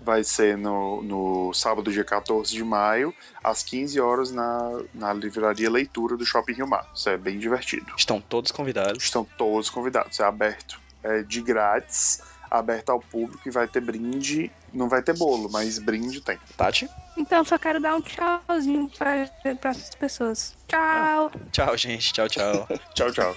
[0.00, 5.68] Vai ser no, no sábado, dia 14 de maio, às 15 horas, na, na livraria
[5.68, 6.88] Leitura do Shopping Rio Mar.
[6.94, 7.92] Isso é bem divertido.
[7.96, 9.02] Estão todos convidados.
[9.02, 10.20] Estão todos convidados.
[10.20, 10.80] É aberto.
[11.02, 14.50] É de grátis, aberto ao público e vai ter brinde.
[14.72, 16.38] Não vai ter bolo, mas brinde tem.
[16.56, 16.88] Tati?
[17.16, 19.28] Então só quero dar um tchauzinho para
[19.70, 20.54] as pessoas.
[20.68, 21.30] Tchau!
[21.50, 22.12] Tchau, gente.
[22.12, 22.68] Tchau, tchau.
[22.94, 23.36] Tchau, tchau.